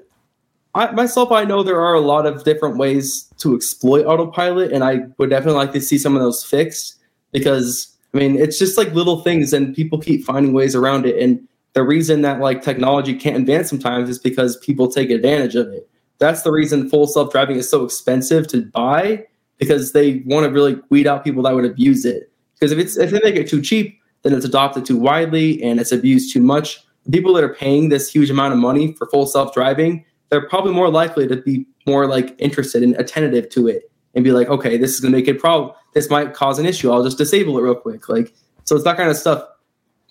I, 0.74 0.90
myself, 0.92 1.32
I 1.32 1.44
know 1.44 1.62
there 1.62 1.80
are 1.80 1.94
a 1.94 2.00
lot 2.00 2.26
of 2.26 2.44
different 2.44 2.76
ways 2.76 3.28
to 3.38 3.54
exploit 3.54 4.04
autopilot, 4.04 4.72
and 4.72 4.84
I 4.84 5.00
would 5.16 5.30
definitely 5.30 5.58
like 5.58 5.72
to 5.72 5.80
see 5.80 5.98
some 5.98 6.14
of 6.14 6.22
those 6.22 6.44
fixed 6.44 6.96
because 7.32 7.96
I 8.14 8.18
mean 8.18 8.36
it's 8.36 8.58
just 8.58 8.78
like 8.78 8.92
little 8.92 9.22
things, 9.22 9.52
and 9.52 9.74
people 9.74 9.98
keep 9.98 10.24
finding 10.24 10.52
ways 10.52 10.74
around 10.74 11.06
it. 11.06 11.20
And 11.22 11.46
the 11.72 11.82
reason 11.82 12.22
that 12.22 12.40
like 12.40 12.62
technology 12.62 13.14
can't 13.14 13.36
advance 13.36 13.68
sometimes 13.68 14.08
is 14.08 14.18
because 14.18 14.56
people 14.58 14.90
take 14.90 15.10
advantage 15.10 15.54
of 15.54 15.68
it. 15.68 15.88
That's 16.18 16.42
the 16.42 16.52
reason 16.52 16.90
full 16.90 17.06
self 17.06 17.32
driving 17.32 17.56
is 17.56 17.68
so 17.68 17.84
expensive 17.84 18.46
to 18.48 18.62
buy 18.66 19.26
because 19.58 19.92
they 19.92 20.22
want 20.26 20.44
to 20.44 20.50
really 20.50 20.80
weed 20.90 21.06
out 21.06 21.24
people 21.24 21.42
that 21.44 21.54
would 21.54 21.64
abuse 21.64 22.04
it. 22.04 22.30
Because 22.54 22.72
if 22.72 22.78
it's 22.78 22.96
if 22.96 23.10
they 23.10 23.20
make 23.22 23.36
it 23.36 23.48
too 23.48 23.62
cheap, 23.62 24.00
then 24.22 24.32
it's 24.32 24.44
adopted 24.44 24.84
too 24.84 24.98
widely 24.98 25.62
and 25.62 25.80
it's 25.80 25.92
abused 25.92 26.32
too 26.32 26.42
much. 26.42 26.84
People 27.10 27.32
that 27.34 27.44
are 27.44 27.54
paying 27.54 27.88
this 27.88 28.12
huge 28.12 28.30
amount 28.30 28.52
of 28.52 28.58
money 28.58 28.92
for 28.92 29.06
full 29.06 29.26
self 29.26 29.54
driving 29.54 30.04
they're 30.30 30.48
probably 30.48 30.72
more 30.72 30.90
likely 30.90 31.26
to 31.26 31.36
be 31.36 31.66
more 31.86 32.06
like 32.06 32.34
interested 32.38 32.82
and 32.82 32.94
attentive 32.96 33.48
to 33.50 33.68
it 33.68 33.90
and 34.14 34.24
be 34.24 34.32
like, 34.32 34.48
okay, 34.48 34.76
this 34.76 34.94
is 34.94 35.00
gonna 35.00 35.16
make 35.16 35.28
it 35.28 35.38
problem. 35.38 35.72
This 35.94 36.10
might 36.10 36.34
cause 36.34 36.58
an 36.58 36.66
issue. 36.66 36.90
I'll 36.90 37.04
just 37.04 37.18
disable 37.18 37.58
it 37.58 37.62
real 37.62 37.74
quick. 37.74 38.08
Like, 38.08 38.34
so 38.64 38.74
it's 38.74 38.84
that 38.84 38.96
kind 38.96 39.10
of 39.10 39.16
stuff. 39.16 39.46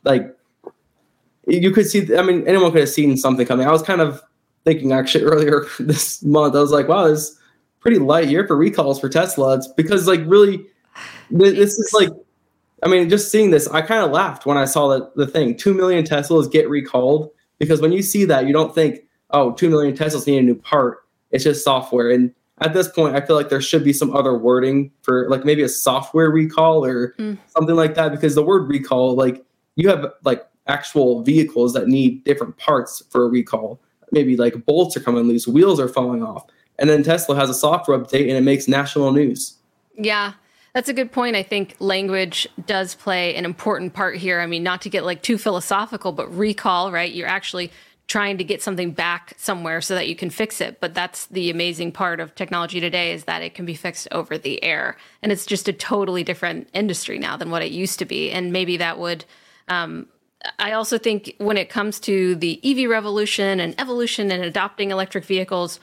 Like, 0.03 0.35
you 1.47 1.71
could 1.71 1.87
see. 1.87 2.15
I 2.15 2.21
mean, 2.21 2.47
anyone 2.47 2.71
could 2.71 2.81
have 2.81 2.89
seen 2.89 3.15
something 3.17 3.45
coming. 3.45 3.67
I 3.67 3.71
was 3.71 3.83
kind 3.83 4.01
of 4.01 4.21
thinking 4.65 4.91
actually 4.91 5.23
earlier 5.25 5.65
this 5.79 6.23
month. 6.23 6.55
I 6.55 6.59
was 6.59 6.71
like, 6.71 6.87
wow, 6.87 7.07
this 7.07 7.29
is 7.29 7.39
pretty 7.79 7.99
light 7.99 8.27
year 8.27 8.45
for 8.47 8.55
recalls 8.55 8.99
for 8.99 9.09
Tesla. 9.09 9.55
It's 9.55 9.67
because 9.67 10.07
like 10.07 10.21
really, 10.25 10.65
this 11.29 11.77
is 11.77 11.93
like 11.93 12.09
I 12.83 12.87
mean, 12.87 13.09
just 13.09 13.31
seeing 13.31 13.51
this, 13.51 13.67
I 13.67 13.81
kind 13.81 14.03
of 14.03 14.11
laughed 14.11 14.45
when 14.45 14.57
I 14.57 14.65
saw 14.65 14.89
that 14.89 15.15
the 15.15 15.27
thing 15.27 15.55
two 15.57 15.73
million 15.73 16.03
Teslas 16.03 16.51
get 16.51 16.69
recalled 16.69 17.31
because 17.57 17.81
when 17.81 17.91
you 17.91 18.03
see 18.03 18.25
that, 18.25 18.45
you 18.45 18.53
don't 18.53 18.73
think, 18.75 18.99
oh, 19.31 19.51
two 19.53 19.69
million 19.69 19.95
Teslas 19.95 20.27
need 20.27 20.39
a 20.39 20.41
new 20.41 20.55
part. 20.55 20.99
It's 21.31 21.43
just 21.43 21.63
software. 21.63 22.09
And 22.09 22.33
at 22.59 22.73
this 22.73 22.87
point, 22.87 23.15
I 23.15 23.21
feel 23.21 23.35
like 23.35 23.49
there 23.49 23.61
should 23.61 23.83
be 23.83 23.93
some 23.93 24.15
other 24.15 24.37
wording 24.37 24.91
for 25.01 25.29
like 25.29 25.45
maybe 25.45 25.61
a 25.61 25.69
software 25.69 26.31
recall 26.31 26.83
or 26.85 27.13
mm. 27.13 27.37
something 27.47 27.75
like 27.75 27.95
that 27.95 28.11
because 28.11 28.35
the 28.35 28.43
word 28.43 28.67
recall, 28.67 29.15
like 29.15 29.45
you 29.75 29.89
have 29.89 30.05
like 30.23 30.47
actual 30.67 31.21
vehicles 31.21 31.73
that 31.73 31.87
need 31.87 32.23
different 32.23 32.57
parts 32.57 33.03
for 33.09 33.25
a 33.25 33.27
recall. 33.27 33.79
Maybe 34.11 34.37
like 34.37 34.65
bolts 34.65 34.97
are 34.97 35.01
coming 35.01 35.23
loose, 35.25 35.47
wheels 35.47 35.79
are 35.79 35.89
falling 35.89 36.23
off. 36.23 36.45
And 36.79 36.89
then 36.89 37.03
Tesla 37.03 37.35
has 37.35 37.49
a 37.49 37.53
software 37.53 37.97
update 37.97 38.27
and 38.27 38.31
it 38.31 38.43
makes 38.43 38.67
national 38.67 39.11
news. 39.11 39.57
Yeah. 39.95 40.33
That's 40.73 40.89
a 40.89 40.93
good 40.93 41.11
point. 41.11 41.35
I 41.35 41.41
think 41.41 41.75
language 41.79 42.47
does 42.67 42.93
play 42.93 43.35
an 43.35 43.45
important 43.45 43.93
part 43.93 44.17
here. 44.17 44.39
I 44.39 44.45
mean, 44.45 44.61
not 44.61 44.81
to 44.83 44.89
get 44.89 45.05
like 45.05 45.23
too 45.23 45.37
philosophical, 45.39 46.11
but 46.11 46.31
recall, 46.35 46.91
right? 46.91 47.11
You're 47.11 47.27
actually 47.27 47.71
trying 48.07 48.37
to 48.37 48.43
get 48.43 48.61
something 48.61 48.91
back 48.91 49.33
somewhere 49.37 49.81
so 49.81 49.93
that 49.93 50.07
you 50.07 50.15
can 50.15 50.29
fix 50.29 50.61
it. 50.61 50.79
But 50.79 50.93
that's 50.93 51.25
the 51.27 51.49
amazing 51.49 51.91
part 51.91 52.19
of 52.19 52.33
technology 52.35 52.79
today 52.79 53.11
is 53.11 53.25
that 53.25 53.41
it 53.41 53.53
can 53.53 53.65
be 53.65 53.75
fixed 53.75 54.07
over 54.11 54.37
the 54.37 54.63
air. 54.63 54.95
And 55.21 55.31
it's 55.31 55.45
just 55.45 55.67
a 55.67 55.73
totally 55.73 56.23
different 56.23 56.69
industry 56.73 57.19
now 57.19 57.35
than 57.35 57.51
what 57.51 57.63
it 57.63 57.71
used 57.71 57.99
to 57.99 58.05
be. 58.05 58.31
And 58.31 58.53
maybe 58.53 58.77
that 58.77 58.97
would 58.97 59.25
um, 59.67 60.07
I 60.59 60.73
also 60.73 60.97
think 60.97 61.35
when 61.37 61.57
it 61.57 61.69
comes 61.69 61.99
to 62.01 62.35
the 62.35 62.59
EV 62.63 62.89
revolution 62.89 63.59
and 63.59 63.79
evolution 63.79 64.31
and 64.31 64.43
adopting 64.43 64.91
electric 64.91 65.25
vehicles, 65.25 65.79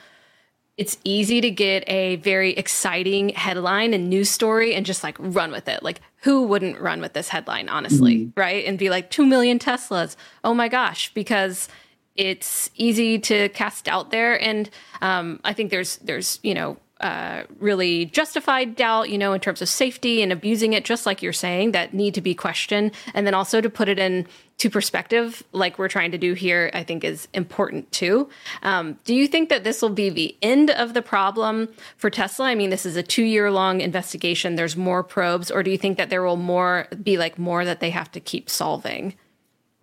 it's 0.76 0.98
easy 1.04 1.40
to 1.40 1.50
get 1.50 1.84
a 1.88 2.16
very 2.16 2.52
exciting 2.52 3.30
headline 3.30 3.94
and 3.94 4.08
news 4.08 4.30
story 4.30 4.74
and 4.74 4.84
just 4.84 5.04
like 5.04 5.16
run 5.18 5.52
with 5.52 5.68
it. 5.68 5.82
Like, 5.82 6.00
who 6.22 6.44
wouldn't 6.44 6.80
run 6.80 7.00
with 7.00 7.12
this 7.12 7.28
headline, 7.28 7.68
honestly, 7.68 8.16
mm-hmm. 8.16 8.40
right? 8.40 8.64
And 8.64 8.78
be 8.78 8.90
like, 8.90 9.10
2 9.10 9.26
million 9.26 9.58
Teslas. 9.58 10.16
Oh 10.42 10.54
my 10.54 10.68
gosh, 10.68 11.12
because 11.14 11.68
it's 12.16 12.70
easy 12.76 13.18
to 13.18 13.48
cast 13.50 13.88
out 13.88 14.10
there. 14.10 14.40
And 14.40 14.70
um, 15.00 15.40
I 15.44 15.52
think 15.52 15.70
there's, 15.70 15.96
there's, 15.98 16.38
you 16.42 16.54
know, 16.54 16.76
uh, 17.00 17.42
really 17.58 18.06
justified 18.06 18.76
doubt, 18.76 19.10
you 19.10 19.18
know, 19.18 19.32
in 19.32 19.40
terms 19.40 19.60
of 19.60 19.68
safety 19.68 20.22
and 20.22 20.32
abusing 20.32 20.72
it, 20.72 20.84
just 20.84 21.06
like 21.06 21.22
you're 21.22 21.32
saying, 21.32 21.72
that 21.72 21.92
need 21.92 22.14
to 22.14 22.20
be 22.20 22.34
questioned. 22.34 22.92
And 23.12 23.26
then 23.26 23.34
also 23.34 23.60
to 23.60 23.68
put 23.68 23.88
it 23.88 23.98
in 23.98 24.26
to 24.58 24.70
perspective, 24.70 25.42
like 25.52 25.78
we're 25.78 25.88
trying 25.88 26.12
to 26.12 26.18
do 26.18 26.34
here, 26.34 26.70
I 26.72 26.84
think 26.84 27.02
is 27.02 27.26
important 27.34 27.90
too. 27.90 28.30
Um, 28.62 28.96
do 29.04 29.14
you 29.14 29.26
think 29.26 29.48
that 29.48 29.64
this 29.64 29.82
will 29.82 29.90
be 29.90 30.08
the 30.08 30.36
end 30.40 30.70
of 30.70 30.94
the 30.94 31.02
problem 31.02 31.68
for 31.96 32.08
Tesla? 32.08 32.46
I 32.46 32.54
mean, 32.54 32.70
this 32.70 32.86
is 32.86 32.96
a 32.96 33.02
two 33.02 33.24
year 33.24 33.50
long 33.50 33.80
investigation. 33.80 34.54
There's 34.54 34.76
more 34.76 35.02
probes, 35.02 35.50
or 35.50 35.64
do 35.64 35.72
you 35.72 35.78
think 35.78 35.98
that 35.98 36.08
there 36.08 36.22
will 36.22 36.36
more 36.36 36.86
be 37.02 37.18
like 37.18 37.38
more 37.38 37.64
that 37.64 37.80
they 37.80 37.90
have 37.90 38.12
to 38.12 38.20
keep 38.20 38.48
solving? 38.48 39.14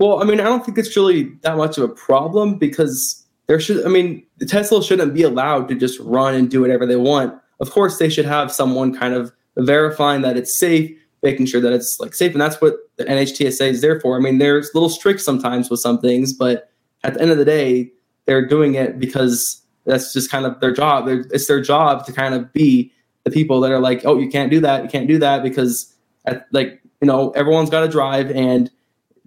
Well, 0.01 0.20
I 0.20 0.25
mean, 0.25 0.39
I 0.39 0.46
don't 0.46 0.65
think 0.65 0.79
it's 0.79 0.98
really 0.98 1.25
that 1.43 1.58
much 1.58 1.77
of 1.77 1.84
a 1.84 1.93
problem 1.93 2.55
because 2.55 3.24
there 3.46 3.60
should, 3.60 3.86
I 3.86 3.89
mean, 3.89 4.25
Tesla 4.48 4.84
shouldn't 4.84 5.13
be 5.13 5.22
allowed 5.22 5.67
to 5.67 5.75
just 5.75 6.00
run 6.00 6.34
and 6.34 6.50
do 6.50 6.62
whatever 6.62 6.88
they 6.88 6.96
want. 6.96 7.39
Of 7.60 7.70
course, 7.70 8.00
they 8.00 8.10
should 8.10 8.25
have 8.25 8.51
someone 8.51 8.98
kind 8.98 9.13
of 9.13 9.31
verifying 9.58 10.24
that 10.24 10.38
it's 10.38 10.58
safe 10.58 10.91
making 11.22 11.46
sure 11.46 11.62
that 11.62 11.72
it's 11.72 12.00
like 12.00 12.15
safe. 12.15 12.31
And 12.31 12.41
that's 12.41 12.60
what 12.60 12.77
the 12.96 13.05
NHTSA 13.05 13.70
is 13.70 13.81
there 13.81 14.00
for. 14.00 14.17
I 14.17 14.20
mean, 14.20 14.39
there's 14.39 14.70
a 14.70 14.72
little 14.74 14.89
strict 14.89 15.22
sometimes 15.22 15.70
with 15.70 15.79
some 15.79 16.00
things, 16.00 16.34
but 16.34 16.72
at 17.03 17.13
the 17.13 17.22
end 17.22 17.29
of 17.29 17.38
the 17.38 17.46
day, 17.46 17.91
they're 18.25 18.48
doing 18.48 18.74
it 18.74 18.98
because 18.98 19.62
that's 19.86 20.13
just 20.13 20.31
kind 20.31 20.48
of 20.48 20.60
their 20.62 20.74
job. 20.74 21.05
They're, 21.05 21.25
it's 21.29 21.46
their 21.46 21.62
job 21.62 22.08
to 22.08 22.12
kind 22.12 22.34
of 22.34 22.51
be 22.53 22.91
the 23.24 23.29
people 23.29 23.62
that 23.62 23.72
are 23.72 23.79
like, 23.79 24.01
oh, 24.03 24.18
you 24.18 24.29
can't 24.29 24.50
do 24.50 24.61
that, 24.61 24.81
you 24.81 24.90
can't 24.90 25.07
do 25.07 25.20
that 25.20 25.44
because, 25.44 25.94
at, 26.25 26.48
like, 26.51 26.81
you 27.01 27.07
know, 27.07 27.29
everyone's 27.31 27.70
got 27.70 27.81
to 27.81 27.87
drive, 27.87 28.31
and 28.31 28.72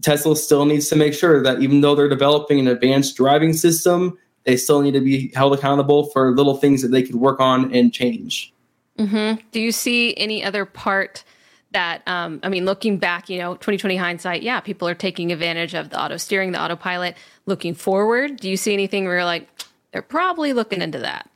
Tesla 0.03 0.37
still 0.37 0.65
needs 0.65 0.89
to 0.89 0.97
make 0.97 1.15
sure 1.15 1.43
that 1.43 1.63
even 1.63 1.81
though 1.81 1.95
they're 1.95 2.09
developing 2.09 2.59
an 2.59 2.69
advanced 2.69 3.17
driving 3.17 3.53
system, 3.53 4.19
they 4.45 4.57
still 4.57 4.83
need 4.83 4.93
to 4.93 5.01
be 5.01 5.33
held 5.35 5.55
accountable 5.55 6.07
for 6.11 6.33
little 6.33 6.57
things 6.57 6.83
that 6.83 6.89
they 6.89 7.03
could 7.03 7.15
work 7.15 7.41
on 7.41 7.73
and 7.75 7.93
change. 7.93 8.53
Mm-hmm. 8.99 9.41
Do 9.51 9.61
you 9.61 9.73
see 9.73 10.17
any 10.17 10.45
other 10.45 10.65
part 10.65 11.25
that 11.75 12.07
um, 12.07 12.41
i 12.43 12.49
mean 12.49 12.65
looking 12.65 12.97
back 12.97 13.29
you 13.29 13.37
know 13.39 13.55
2020 13.55 13.97
hindsight 13.97 14.43
yeah 14.43 14.61
people 14.61 14.89
are 14.89 14.95
taking 14.95 15.31
advantage 15.31 15.75
of 15.75 15.91
the 15.91 16.01
auto 16.01 16.17
steering 16.17 16.53
the 16.53 16.61
autopilot 16.61 17.17
looking 17.47 17.75
forward 17.75 18.39
do 18.39 18.49
you 18.49 18.57
see 18.57 18.73
anything 18.73 19.05
where 19.05 19.17
you're 19.17 19.25
like 19.25 19.49
they're 19.93 20.01
probably 20.01 20.53
looking 20.53 20.81
into 20.81 20.99
that 20.99 21.29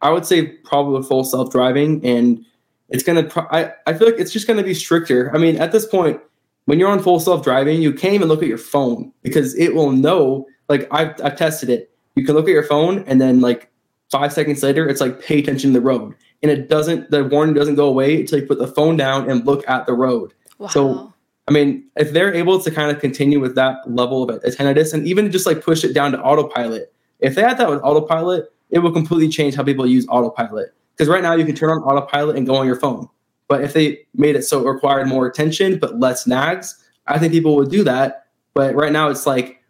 i 0.00 0.10
would 0.10 0.24
say 0.24 0.46
probably 0.46 1.02
full 1.02 1.24
self-driving 1.24 2.04
and 2.04 2.44
it's 2.88 3.02
gonna 3.02 3.24
pro- 3.24 3.48
I, 3.50 3.72
I 3.86 3.94
feel 3.94 4.08
like 4.08 4.20
it's 4.20 4.32
just 4.32 4.46
gonna 4.46 4.62
be 4.62 4.72
stricter 4.72 5.34
i 5.34 5.38
mean 5.38 5.56
at 5.56 5.72
this 5.72 5.84
point 5.84 6.20
when 6.66 6.78
you're 6.78 6.90
on 6.90 7.02
full 7.02 7.18
self-driving 7.18 7.82
you 7.82 7.92
can't 7.92 8.14
even 8.14 8.28
look 8.28 8.42
at 8.42 8.48
your 8.48 8.58
phone 8.58 9.12
because 9.22 9.54
it 9.56 9.74
will 9.74 9.90
know 9.90 10.46
like 10.68 10.86
I've, 10.90 11.14
I've 11.22 11.36
tested 11.36 11.70
it 11.70 11.90
you 12.14 12.24
can 12.24 12.34
look 12.34 12.46
at 12.46 12.52
your 12.52 12.62
phone 12.62 13.04
and 13.06 13.20
then 13.20 13.40
like 13.40 13.70
five 14.10 14.32
seconds 14.32 14.62
later 14.62 14.88
it's 14.88 15.00
like 15.00 15.20
pay 15.20 15.40
attention 15.40 15.72
to 15.72 15.80
the 15.80 15.84
road 15.84 16.14
and 16.42 16.50
it 16.50 16.68
doesn't 16.68 17.10
the 17.10 17.24
warning 17.24 17.54
doesn't 17.54 17.74
go 17.74 17.88
away 17.88 18.20
until 18.20 18.40
you 18.40 18.46
put 18.46 18.58
the 18.58 18.66
phone 18.66 18.96
down 18.96 19.28
and 19.28 19.46
look 19.46 19.68
at 19.68 19.86
the 19.86 19.92
road. 19.92 20.32
Wow. 20.58 20.68
So 20.68 21.12
I 21.48 21.52
mean, 21.52 21.84
if 21.96 22.12
they're 22.12 22.34
able 22.34 22.60
to 22.60 22.70
kind 22.70 22.90
of 22.90 23.00
continue 23.00 23.38
with 23.38 23.54
that 23.54 23.78
level 23.88 24.28
of 24.28 24.30
attentiveness 24.42 24.92
and 24.92 25.06
even 25.06 25.30
just 25.30 25.46
like 25.46 25.62
push 25.62 25.84
it 25.84 25.92
down 25.92 26.12
to 26.12 26.20
autopilot, 26.20 26.92
if 27.20 27.34
they 27.34 27.42
had 27.42 27.58
that 27.58 27.70
with 27.70 27.80
autopilot, 27.82 28.52
it 28.70 28.80
will 28.80 28.90
completely 28.92 29.28
change 29.28 29.54
how 29.54 29.62
people 29.62 29.86
use 29.86 30.06
autopilot. 30.08 30.74
Because 30.92 31.08
right 31.08 31.22
now 31.22 31.34
you 31.34 31.44
can 31.44 31.54
turn 31.54 31.70
on 31.70 31.78
autopilot 31.82 32.36
and 32.36 32.46
go 32.46 32.56
on 32.56 32.66
your 32.66 32.76
phone. 32.76 33.08
But 33.48 33.62
if 33.62 33.72
they 33.72 34.00
made 34.14 34.36
it 34.36 34.42
so 34.42 34.60
it 34.60 34.70
required 34.70 35.06
more 35.06 35.26
attention 35.26 35.78
but 35.78 36.00
less 36.00 36.26
nags, 36.26 36.82
I 37.06 37.18
think 37.18 37.32
people 37.32 37.56
would 37.56 37.70
do 37.70 37.84
that. 37.84 38.26
But 38.54 38.74
right 38.74 38.92
now 38.92 39.08
it's 39.08 39.26
like 39.26 39.62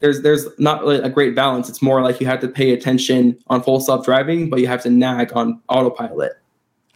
there's 0.00 0.22
there's 0.22 0.46
not 0.58 0.82
really 0.82 0.98
a 0.98 1.08
great 1.08 1.34
balance. 1.34 1.68
It's 1.68 1.82
more 1.82 2.02
like 2.02 2.20
you 2.20 2.26
have 2.26 2.40
to 2.40 2.48
pay 2.48 2.72
attention 2.72 3.38
on 3.48 3.62
full 3.62 3.80
self 3.80 4.04
driving, 4.04 4.48
but 4.48 4.60
you 4.60 4.66
have 4.66 4.82
to 4.82 4.90
nag 4.90 5.32
on 5.34 5.60
autopilot. 5.68 6.32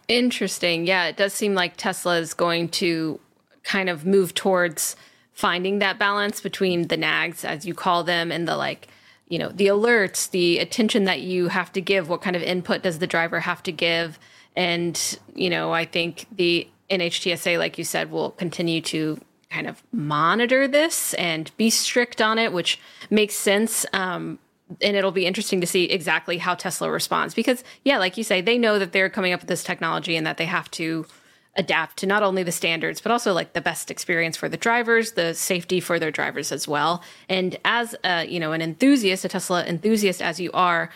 Interesting. 0.09 0.87
Yeah, 0.87 1.07
it 1.07 1.17
does 1.17 1.33
seem 1.33 1.55
like 1.55 1.77
Tesla 1.77 2.19
is 2.19 2.35
going 2.35 2.69
to 2.71 3.19
kind 3.63 3.89
of 3.89 4.05
move 4.05 4.35
towards 4.35 4.97
finding 5.33 5.79
that 5.79 5.99
balance 5.99 6.41
between 6.41 6.89
the 6.89 6.97
nags, 6.97 7.45
as 7.45 7.65
you 7.65 7.75
call 7.75 8.05
them, 8.05 8.31
and 8.31 8.47
the 8.47 8.57
like, 8.57 8.89
you 9.29 9.39
know, 9.39 9.49
the 9.49 9.67
alerts, 9.67 10.31
the 10.31 10.59
attention 10.59 11.05
that 11.05 11.21
you 11.21 11.49
have 11.49 11.73
to 11.73 11.81
give. 11.81 12.09
What 12.09 12.23
kind 12.23 12.37
of 12.37 12.43
input 12.43 12.83
does 12.83 12.99
the 12.99 13.07
driver 13.07 13.41
have 13.41 13.63
to 13.65 13.73
give? 13.73 14.19
And, 14.57 15.19
you 15.35 15.51
know, 15.51 15.73
I 15.73 15.85
think 15.85 16.27
the 16.33 16.69
NHTSA, 16.91 17.59
like 17.59 17.79
you 17.79 17.85
said, 17.85 18.11
will 18.11 18.31
continue 18.33 18.81
to 18.83 19.21
kind 19.51 19.67
of 19.67 19.83
monitor 19.93 20.67
this 20.67 21.15
and 21.15 21.51
be 21.57 21.71
strict 21.71 22.21
on 22.21 22.39
it, 22.39 22.53
which 22.53 22.79
makes 23.11 23.35
sense. 23.35 23.85
Um, 23.93 24.39
and 24.81 24.97
it'll 24.97 25.13
be 25.13 25.27
interesting 25.27 25.61
to 25.61 25.67
see 25.67 25.85
exactly 25.85 26.39
how 26.39 26.55
Tesla 26.55 26.91
responds 26.91 27.35
because, 27.35 27.63
yeah, 27.85 27.99
like 27.99 28.17
you 28.17 28.25
say, 28.25 28.41
they 28.41 28.57
know 28.57 28.79
that 28.79 28.93
they're 28.93 29.11
coming 29.11 29.33
up 29.33 29.41
with 29.41 29.49
this 29.49 29.65
technology 29.65 30.17
and 30.17 30.27
that 30.27 30.39
they 30.39 30.47
have 30.47 30.71
to 30.73 31.07
adapt 31.55 31.99
to 31.99 32.07
not 32.07 32.23
only 32.23 32.43
the 32.43 32.53
standards 32.53 32.99
but 33.03 33.13
also 33.13 33.35
like 33.35 33.53
the 33.53 33.61
best 33.61 33.91
experience 33.91 34.39
for 34.39 34.49
the 34.49 34.57
drivers, 34.57 35.13
the 35.13 35.35
safety 35.35 35.81
for 35.81 35.99
their 35.99 36.11
drivers 36.11 36.51
as 36.51 36.67
well. 36.67 37.03
And 37.29 37.59
as 37.65 37.95
a, 38.05 38.27
you 38.27 38.41
know, 38.41 38.53
an 38.53 38.63
enthusiast, 38.63 39.25
a 39.27 39.29
Tesla 39.29 39.65
enthusiast 39.65 40.23
as 40.23 40.41
you 40.41 40.51
are, 40.53 40.89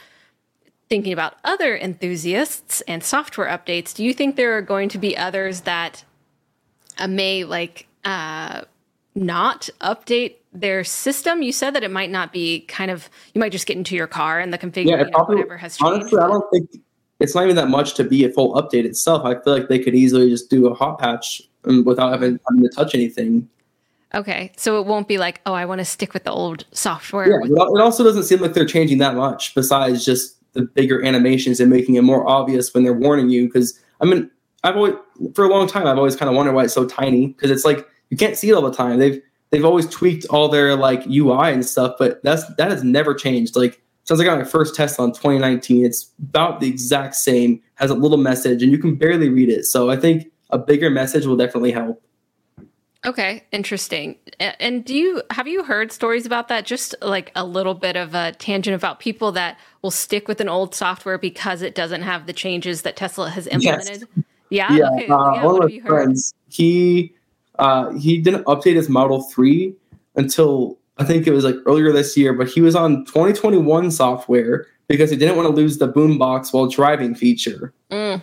thinking 0.88 1.12
about 1.12 1.34
other 1.44 1.76
enthusiasts 1.76 2.80
and 2.82 3.02
software 3.02 3.48
updates, 3.48 3.94
do 3.94 4.04
you 4.04 4.14
think 4.14 4.36
there 4.36 4.56
are 4.56 4.62
going 4.62 4.88
to 4.90 4.98
be 4.98 5.16
others 5.16 5.62
that 5.62 6.04
uh, 6.98 7.08
may 7.08 7.44
like 7.44 7.86
uh, 8.04 8.62
not 9.14 9.68
update 9.80 10.36
their 10.52 10.84
system? 10.84 11.42
You 11.42 11.52
said 11.52 11.74
that 11.74 11.82
it 11.82 11.90
might 11.90 12.10
not 12.10 12.32
be 12.32 12.60
kind 12.60 12.90
of 12.90 13.08
you 13.34 13.40
might 13.40 13.52
just 13.52 13.66
get 13.66 13.76
into 13.76 13.96
your 13.96 14.06
car 14.06 14.40
and 14.40 14.52
the 14.52 14.58
configuration 14.58 15.08
yeah, 15.12 15.22
whatever 15.22 15.56
has 15.56 15.76
changed. 15.76 16.02
Honestly, 16.02 16.20
I 16.20 16.28
don't 16.28 16.50
think 16.52 16.82
it's 17.18 17.34
not 17.34 17.44
even 17.44 17.56
that 17.56 17.68
much 17.68 17.94
to 17.94 18.04
be 18.04 18.24
a 18.24 18.30
full 18.30 18.54
update 18.54 18.84
itself. 18.84 19.24
I 19.24 19.40
feel 19.40 19.54
like 19.58 19.68
they 19.68 19.78
could 19.78 19.94
easily 19.94 20.28
just 20.28 20.50
do 20.50 20.66
a 20.66 20.74
hot 20.74 20.98
patch 20.98 21.42
um, 21.64 21.84
without 21.84 22.12
having, 22.12 22.38
having 22.48 22.62
to 22.62 22.68
touch 22.68 22.94
anything. 22.94 23.48
Okay, 24.14 24.52
so 24.56 24.80
it 24.80 24.86
won't 24.86 25.08
be 25.08 25.18
like, 25.18 25.40
oh, 25.46 25.52
I 25.52 25.64
want 25.64 25.80
to 25.80 25.84
stick 25.84 26.14
with 26.14 26.24
the 26.24 26.30
old 26.30 26.64
software. 26.72 27.28
Yeah, 27.28 27.38
it 27.44 27.80
also 27.80 28.04
doesn't 28.04 28.22
seem 28.22 28.40
like 28.40 28.54
they're 28.54 28.64
changing 28.64 28.98
that 28.98 29.14
much. 29.14 29.54
Besides 29.54 30.04
just 30.04 30.35
the 30.56 30.62
bigger 30.62 31.04
animations 31.04 31.60
and 31.60 31.70
making 31.70 31.94
it 31.94 32.02
more 32.02 32.28
obvious 32.28 32.74
when 32.74 32.82
they're 32.82 32.92
warning 32.92 33.30
you. 33.30 33.46
Because 33.46 33.78
I 34.00 34.04
mean, 34.04 34.30
I've 34.64 34.76
always 34.76 34.94
for 35.34 35.44
a 35.44 35.48
long 35.48 35.68
time 35.68 35.86
I've 35.86 35.98
always 35.98 36.16
kind 36.16 36.28
of 36.28 36.34
wondered 36.34 36.54
why 36.54 36.64
it's 36.64 36.74
so 36.74 36.86
tiny. 36.86 37.28
Because 37.28 37.50
it's 37.50 37.64
like 37.64 37.86
you 38.10 38.16
can't 38.16 38.36
see 38.36 38.50
it 38.50 38.54
all 38.54 38.62
the 38.62 38.72
time. 38.72 38.98
They've 38.98 39.22
they've 39.50 39.64
always 39.64 39.86
tweaked 39.86 40.26
all 40.30 40.48
their 40.48 40.74
like 40.76 41.06
UI 41.06 41.52
and 41.52 41.64
stuff, 41.64 41.94
but 41.98 42.22
that's 42.22 42.44
that 42.56 42.70
has 42.70 42.82
never 42.82 43.14
changed. 43.14 43.56
Like 43.56 43.80
since 44.04 44.20
I 44.20 44.24
got 44.24 44.38
my 44.38 44.44
first 44.44 44.74
Tesla 44.74 45.04
in 45.06 45.12
2019, 45.12 45.84
it's 45.84 46.12
about 46.20 46.60
the 46.60 46.68
exact 46.68 47.14
same. 47.14 47.62
Has 47.74 47.90
a 47.90 47.94
little 47.94 48.18
message, 48.18 48.62
and 48.62 48.72
you 48.72 48.78
can 48.78 48.96
barely 48.96 49.28
read 49.28 49.48
it. 49.48 49.64
So 49.64 49.90
I 49.90 49.96
think 49.96 50.30
a 50.50 50.58
bigger 50.58 50.90
message 50.90 51.26
will 51.26 51.36
definitely 51.36 51.72
help. 51.72 52.02
Okay, 53.04 53.44
interesting. 53.52 54.16
And 54.40 54.84
do 54.84 54.94
you 54.94 55.22
have 55.30 55.46
you 55.46 55.62
heard 55.62 55.92
stories 55.92 56.26
about 56.26 56.48
that? 56.48 56.66
Just 56.66 56.94
like 57.02 57.30
a 57.36 57.44
little 57.44 57.74
bit 57.74 57.96
of 57.96 58.14
a 58.14 58.32
tangent 58.32 58.74
about 58.74 58.98
people 59.00 59.32
that 59.32 59.58
will 59.82 59.90
stick 59.90 60.26
with 60.26 60.40
an 60.40 60.48
old 60.48 60.74
software 60.74 61.18
because 61.18 61.62
it 61.62 61.74
doesn't 61.74 62.02
have 62.02 62.26
the 62.26 62.32
changes 62.32 62.82
that 62.82 62.96
Tesla 62.96 63.30
has 63.30 63.46
implemented. 63.46 64.08
Yes. 64.16 64.24
Yeah, 64.48 64.72
Yeah, 64.72 64.90
Okay. 64.90 65.06
uh, 65.08 65.32
yeah. 65.34 65.44
one 65.44 65.62
of 65.62 65.70
my 65.70 65.80
friends, 65.80 66.34
he 66.48 67.12
uh, 67.58 67.90
he 67.92 68.18
didn't 68.18 68.44
update 68.44 68.74
his 68.74 68.88
Model 68.88 69.22
Three 69.22 69.74
until 70.16 70.78
I 70.98 71.04
think 71.04 71.26
it 71.26 71.32
was 71.32 71.44
like 71.44 71.56
earlier 71.66 71.92
this 71.92 72.16
year, 72.16 72.32
but 72.32 72.48
he 72.48 72.60
was 72.60 72.74
on 72.74 73.04
2021 73.04 73.90
software 73.90 74.66
because 74.88 75.10
he 75.10 75.16
didn't 75.16 75.36
want 75.36 75.48
to 75.48 75.54
lose 75.54 75.78
the 75.78 75.88
boombox 75.92 76.52
while 76.52 76.66
driving 76.68 77.14
feature. 77.14 77.72
Mm. 77.90 78.22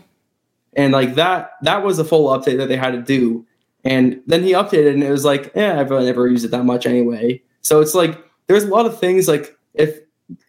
And 0.75 0.93
like 0.93 1.15
that, 1.15 1.51
that 1.61 1.83
was 1.83 1.99
a 1.99 2.05
full 2.05 2.29
update 2.29 2.57
that 2.57 2.67
they 2.67 2.77
had 2.77 2.91
to 2.91 3.01
do. 3.01 3.45
And 3.83 4.21
then 4.27 4.43
he 4.43 4.53
updated, 4.53 4.93
and 4.93 5.03
it 5.03 5.11
was 5.11 5.25
like, 5.25 5.51
yeah, 5.55 5.79
I've 5.79 5.89
never 5.89 6.27
used 6.27 6.45
it 6.45 6.51
that 6.51 6.63
much 6.63 6.85
anyway. 6.85 7.41
So 7.61 7.81
it's 7.81 7.93
like 7.93 8.17
there's 8.47 8.63
a 8.63 8.67
lot 8.67 8.85
of 8.85 8.97
things 8.97 9.27
like 9.27 9.57
if 9.73 9.99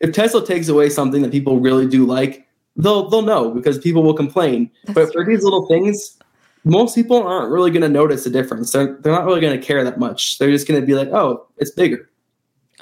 if 0.00 0.12
Tesla 0.12 0.46
takes 0.46 0.68
away 0.68 0.88
something 0.88 1.22
that 1.22 1.32
people 1.32 1.58
really 1.58 1.86
do 1.86 2.06
like, 2.06 2.46
they'll 2.76 3.08
they'll 3.08 3.22
know 3.22 3.50
because 3.50 3.78
people 3.78 4.02
will 4.02 4.14
complain. 4.14 4.70
That's 4.84 4.94
but 4.94 5.06
for 5.12 5.24
true. 5.24 5.34
these 5.34 5.44
little 5.44 5.66
things, 5.66 6.16
most 6.64 6.94
people 6.94 7.22
aren't 7.22 7.50
really 7.50 7.70
going 7.70 7.82
to 7.82 7.88
notice 7.88 8.24
a 8.26 8.30
difference. 8.30 8.72
They're 8.72 8.98
they're 9.00 9.12
not 9.12 9.24
really 9.24 9.40
going 9.40 9.58
to 9.58 9.64
care 9.64 9.82
that 9.84 9.98
much. 9.98 10.38
They're 10.38 10.50
just 10.50 10.68
going 10.68 10.80
to 10.80 10.86
be 10.86 10.94
like, 10.94 11.08
oh, 11.08 11.46
it's 11.58 11.70
bigger. 11.70 12.08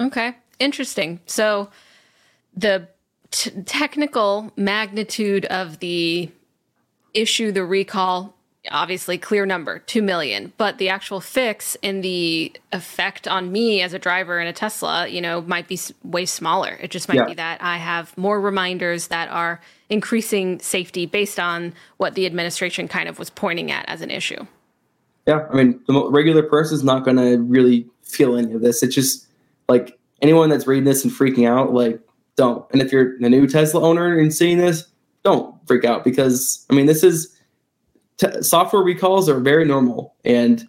Okay, 0.00 0.34
interesting. 0.58 1.20
So 1.26 1.70
the 2.54 2.88
t- 3.30 3.50
technical 3.64 4.52
magnitude 4.56 5.44
of 5.46 5.78
the 5.80 6.30
issue, 7.14 7.52
the 7.52 7.64
recall, 7.64 8.34
obviously 8.70 9.18
clear 9.18 9.44
number, 9.44 9.80
2 9.80 10.02
million, 10.02 10.52
but 10.56 10.78
the 10.78 10.88
actual 10.88 11.20
fix 11.20 11.76
and 11.82 12.02
the 12.04 12.52
effect 12.72 13.26
on 13.26 13.50
me 13.50 13.82
as 13.82 13.92
a 13.92 13.98
driver 13.98 14.38
in 14.40 14.46
a 14.46 14.52
Tesla, 14.52 15.08
you 15.08 15.20
know, 15.20 15.40
might 15.42 15.66
be 15.66 15.78
way 16.04 16.24
smaller. 16.24 16.78
It 16.80 16.90
just 16.90 17.08
might 17.08 17.16
Yeah. 17.16 17.24
be 17.24 17.34
that 17.34 17.62
I 17.62 17.78
have 17.78 18.16
more 18.16 18.40
reminders 18.40 19.08
that 19.08 19.28
are 19.30 19.60
increasing 19.88 20.60
safety 20.60 21.06
based 21.06 21.40
on 21.40 21.74
what 21.96 22.14
the 22.14 22.24
administration 22.24 22.86
kind 22.86 23.08
of 23.08 23.18
was 23.18 23.30
pointing 23.30 23.70
at 23.72 23.84
as 23.88 24.00
an 24.00 24.10
issue. 24.10 24.46
Yeah, 25.26 25.46
I 25.52 25.56
mean, 25.56 25.80
the 25.86 26.10
regular 26.10 26.42
person's 26.42 26.84
not 26.84 27.04
going 27.04 27.16
to 27.16 27.38
really 27.38 27.86
feel 28.02 28.36
any 28.36 28.52
of 28.52 28.60
this. 28.60 28.82
It's 28.82 28.94
just 28.94 29.26
like 29.68 29.98
anyone 30.20 30.50
that's 30.50 30.66
reading 30.66 30.84
this 30.84 31.04
and 31.04 31.12
freaking 31.12 31.48
out, 31.48 31.72
like, 31.72 32.00
don't. 32.36 32.64
And 32.72 32.80
if 32.80 32.92
you're 32.92 33.16
a 33.16 33.28
new 33.28 33.46
Tesla 33.46 33.82
owner 33.82 34.18
and 34.18 34.32
seeing 34.32 34.58
this, 34.58 34.84
don't 35.24 35.54
freak 35.66 35.84
out 35.84 36.02
because, 36.04 36.64
I 36.70 36.74
mean, 36.74 36.86
this 36.86 37.04
is 37.04 37.36
t- 38.22 38.42
software 38.42 38.82
recalls 38.82 39.28
are 39.28 39.40
very 39.40 39.64
normal. 39.64 40.14
And 40.24 40.66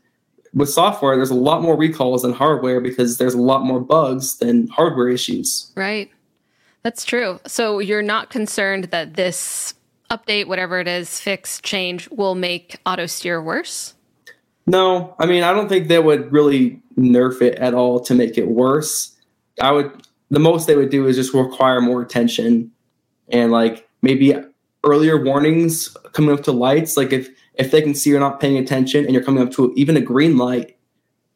with 0.53 0.69
software, 0.69 1.15
there's 1.15 1.29
a 1.29 1.35
lot 1.35 1.61
more 1.61 1.77
recalls 1.77 2.23
than 2.23 2.33
hardware 2.33 2.81
because 2.81 3.17
there's 3.17 3.33
a 3.33 3.41
lot 3.41 3.63
more 3.63 3.79
bugs 3.79 4.37
than 4.37 4.67
hardware 4.67 5.09
issues. 5.09 5.71
Right. 5.75 6.11
That's 6.83 7.05
true. 7.05 7.39
So 7.47 7.79
you're 7.79 8.01
not 8.01 8.29
concerned 8.29 8.85
that 8.85 9.13
this 9.15 9.73
update, 10.11 10.47
whatever 10.47 10.79
it 10.79 10.87
is, 10.87 11.19
fix, 11.19 11.61
change, 11.61 12.09
will 12.09 12.35
make 12.35 12.79
auto 12.85 13.05
steer 13.05 13.41
worse? 13.41 13.93
No, 14.67 15.15
I 15.19 15.25
mean, 15.25 15.43
I 15.43 15.53
don't 15.53 15.69
think 15.69 15.87
they 15.87 15.99
would 15.99 16.31
really 16.31 16.81
nerf 16.97 17.41
it 17.41 17.55
at 17.55 17.73
all 17.73 17.99
to 18.01 18.13
make 18.13 18.37
it 18.37 18.47
worse. 18.47 19.15
I 19.61 19.71
would, 19.71 19.91
the 20.29 20.39
most 20.39 20.67
they 20.67 20.75
would 20.75 20.89
do 20.89 21.07
is 21.07 21.15
just 21.15 21.33
require 21.33 21.81
more 21.81 22.01
attention 22.01 22.71
and 23.29 23.51
like 23.51 23.87
maybe 24.01 24.35
earlier 24.83 25.21
warnings 25.21 25.95
coming 26.13 26.31
up 26.31 26.43
to 26.43 26.51
lights. 26.51 26.95
Like 26.95 27.11
if, 27.11 27.29
if 27.55 27.71
they 27.71 27.81
can 27.81 27.93
see 27.93 28.09
you're 28.09 28.19
not 28.19 28.39
paying 28.39 28.57
attention 28.57 29.05
and 29.05 29.13
you're 29.13 29.23
coming 29.23 29.43
up 29.43 29.51
to 29.53 29.73
even 29.75 29.95
a 29.97 30.01
green 30.01 30.37
light, 30.37 30.77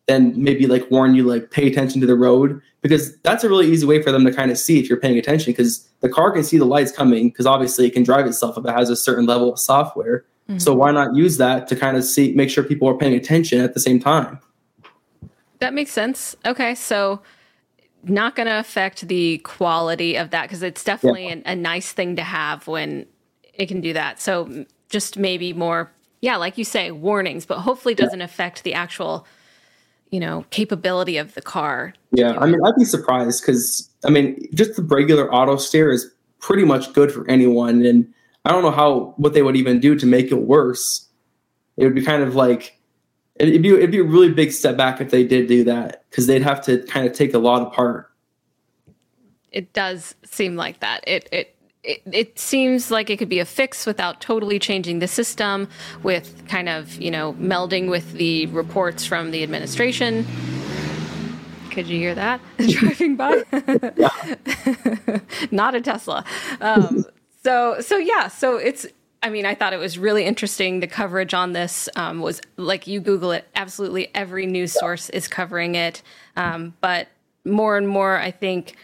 then 0.08 0.34
maybe 0.42 0.68
like 0.68 0.90
warn 0.90 1.16
you, 1.16 1.24
like 1.24 1.52
pay 1.52 1.68
attention 1.68 2.00
to 2.02 2.08
the 2.08 2.16
road 2.16 2.62
because 2.82 3.18
that's 3.20 3.44
a 3.44 3.50
really 3.50 3.68
easy 3.68 3.86
way 3.86 4.02
for 4.02 4.12
them 4.12 4.24
to 4.26 4.34
kind 4.34 4.52
of 4.52 4.58
see 4.58 4.80
if 4.80 4.90
you're 4.90 5.00
paying 5.00 5.18
attention 5.18 5.52
because 5.52 5.88
the 6.00 6.10
car 6.10 6.32
can 6.32 6.44
see 6.44 6.58
the 6.58 6.66
lights 6.66 6.92
coming 6.92 7.30
because 7.30 7.46
obviously 7.46 7.86
it 7.86 7.92
can 7.92 8.04
drive 8.04 8.26
itself 8.26 8.58
if 8.58 8.66
it 8.66 8.72
has 8.72 8.90
a 8.90 8.96
certain 8.96 9.26
level 9.26 9.52
of 9.52 9.60
software. 9.60 10.26
Mm-hmm. 10.50 10.60
So 10.60 10.74
why 10.74 10.92
not 10.92 11.16
use 11.16 11.38
that 11.38 11.68
to 11.68 11.76
kind 11.76 11.98
of 11.98 12.04
see, 12.06 12.34
make 12.34 12.50
sure 12.50 12.64
people 12.64 12.88
are 12.88 12.98
paying 12.98 13.14
attention 13.14 13.60
at 13.60 13.74
the 13.74 13.80
same 13.80 14.00
time? 14.00 14.40
That 15.60 15.74
makes 15.74 15.92
sense. 15.92 16.36
Okay. 16.46 16.74
So 16.76 17.22
not 18.04 18.36
going 18.36 18.48
to 18.48 18.60
affect 18.60 19.08
the 19.08 19.40
quality 19.40 20.16
of 20.16 20.30
that 20.30 20.44
because 20.44 20.64
it's 20.64 20.84
definitely 20.84 21.28
an, 21.28 21.44
a 21.46 21.56
nice 21.56 21.92
thing 21.92 22.16
to 22.16 22.24
have 22.24 22.68
when 22.68 23.06
it 23.54 23.66
can 23.66 23.82
do 23.82 23.92
that. 23.94 24.22
So 24.22 24.66
just 24.90 25.18
maybe 25.18 25.52
more, 25.52 25.92
yeah, 26.22 26.38
like 26.38 26.58
you 26.58 26.64
say, 26.64 26.92
warnings, 26.92 27.46
but 27.46 27.60
hopefully 27.60 27.94
doesn't 27.94 28.22
affect 28.22 28.64
the 28.64 28.74
actual, 28.74 29.28
you 30.10 30.20
know, 30.20 30.46
capability 30.50 31.18
of 31.18 31.34
the 31.36 31.42
car. 31.42 31.94
Yeah, 32.12 32.38
I 32.38 32.46
mean, 32.46 32.60
I'd 32.66 32.76
be 32.76 32.86
surprised 32.86 33.42
because 33.42 33.90
I 34.06 34.10
mean, 34.10 34.48
just 34.54 34.76
the 34.76 34.84
regular 34.84 35.34
auto 35.34 35.58
steer 35.58 35.92
is 35.92 36.10
pretty 36.40 36.66
much 36.66 36.94
good 36.94 37.12
for 37.12 37.30
anyone, 37.30 37.86
and 37.86 38.12
I 38.46 38.52
don't 38.52 38.64
know 38.64 38.72
how 38.72 39.14
what 39.18 39.34
they 39.34 39.42
would 39.44 39.56
even 39.56 39.80
do 39.80 39.96
to 39.96 40.06
make 40.06 40.32
it 40.32 40.42
worse. 40.42 41.08
It 41.78 41.84
would 41.86 41.96
be 41.96 42.04
kind 42.04 42.24
of 42.24 42.36
like 42.36 42.80
it'd 43.36 43.62
be 43.62 43.70
it'd 43.70 43.92
be 43.92 44.00
a 44.00 44.04
really 44.04 44.32
big 44.32 44.52
step 44.52 44.78
back 44.78 45.02
if 45.02 45.12
they 45.12 45.24
did 45.24 45.48
do 45.48 45.64
that 45.66 46.04
because 46.10 46.26
they'd 46.28 46.42
have 46.42 46.62
to 46.66 46.80
kind 46.86 47.06
of 47.06 47.14
take 47.14 47.34
a 47.34 47.40
lot 47.40 47.62
apart. 47.62 48.12
it 49.52 49.74
does 49.74 50.16
seem 50.24 50.56
like 50.56 50.80
that. 50.80 51.04
It 51.08 51.30
it 51.32 51.57
it, 51.88 52.38
seems 52.40 52.92
like 52.92 53.10
it 53.10 53.18
could 53.18 53.30
be 53.30 53.40
a 53.40 53.46
fix 53.46 53.86
without 53.86 54.22
totally 54.22 54.60
changing 54.60 55.00
the 55.00 55.08
system, 55.08 55.68
with 56.04 56.48
kind 56.48 56.70
of 56.70 57.00
you 57.02 57.12
know 57.12 57.34
melding 57.34 57.90
with 57.90 58.14
the 58.14 58.46
reports 58.48 59.06
from 59.06 59.32
the 59.32 59.44
administration. 59.44 60.26
Could 61.72 61.88
you 61.88 62.00
hear 62.00 62.16
that 62.16 62.42
driving 62.58 63.16
by? 63.16 63.44
Not 65.52 65.76
a 65.76 65.82
Tesla. 65.82 66.26
Um, 66.62 67.06
so 67.44 67.80
so 67.82 67.98
yeah. 67.98 68.28
So 68.28 68.58
it's. 68.58 68.86
I 69.24 69.32
mean, 69.32 69.48
I 69.48 69.56
thought 69.56 69.74
it 69.74 69.78
was 69.78 69.98
really 69.98 70.26
interesting. 70.26 70.80
The 70.80 70.88
coverage 70.88 71.34
on 71.34 71.54
this 71.54 71.90
um, 71.96 72.20
was 72.20 72.40
like 72.56 72.86
you 72.86 73.00
Google 73.00 73.32
it, 73.32 73.48
absolutely 73.56 74.10
every 74.14 74.46
news 74.46 74.74
source 74.74 75.10
is 75.10 75.28
covering 75.28 75.74
it. 75.74 76.04
Um, 76.36 76.76
but 76.82 77.08
more 77.44 77.78
and 77.78 77.88
more, 77.88 78.16
I 78.18 78.30
think 78.30 78.76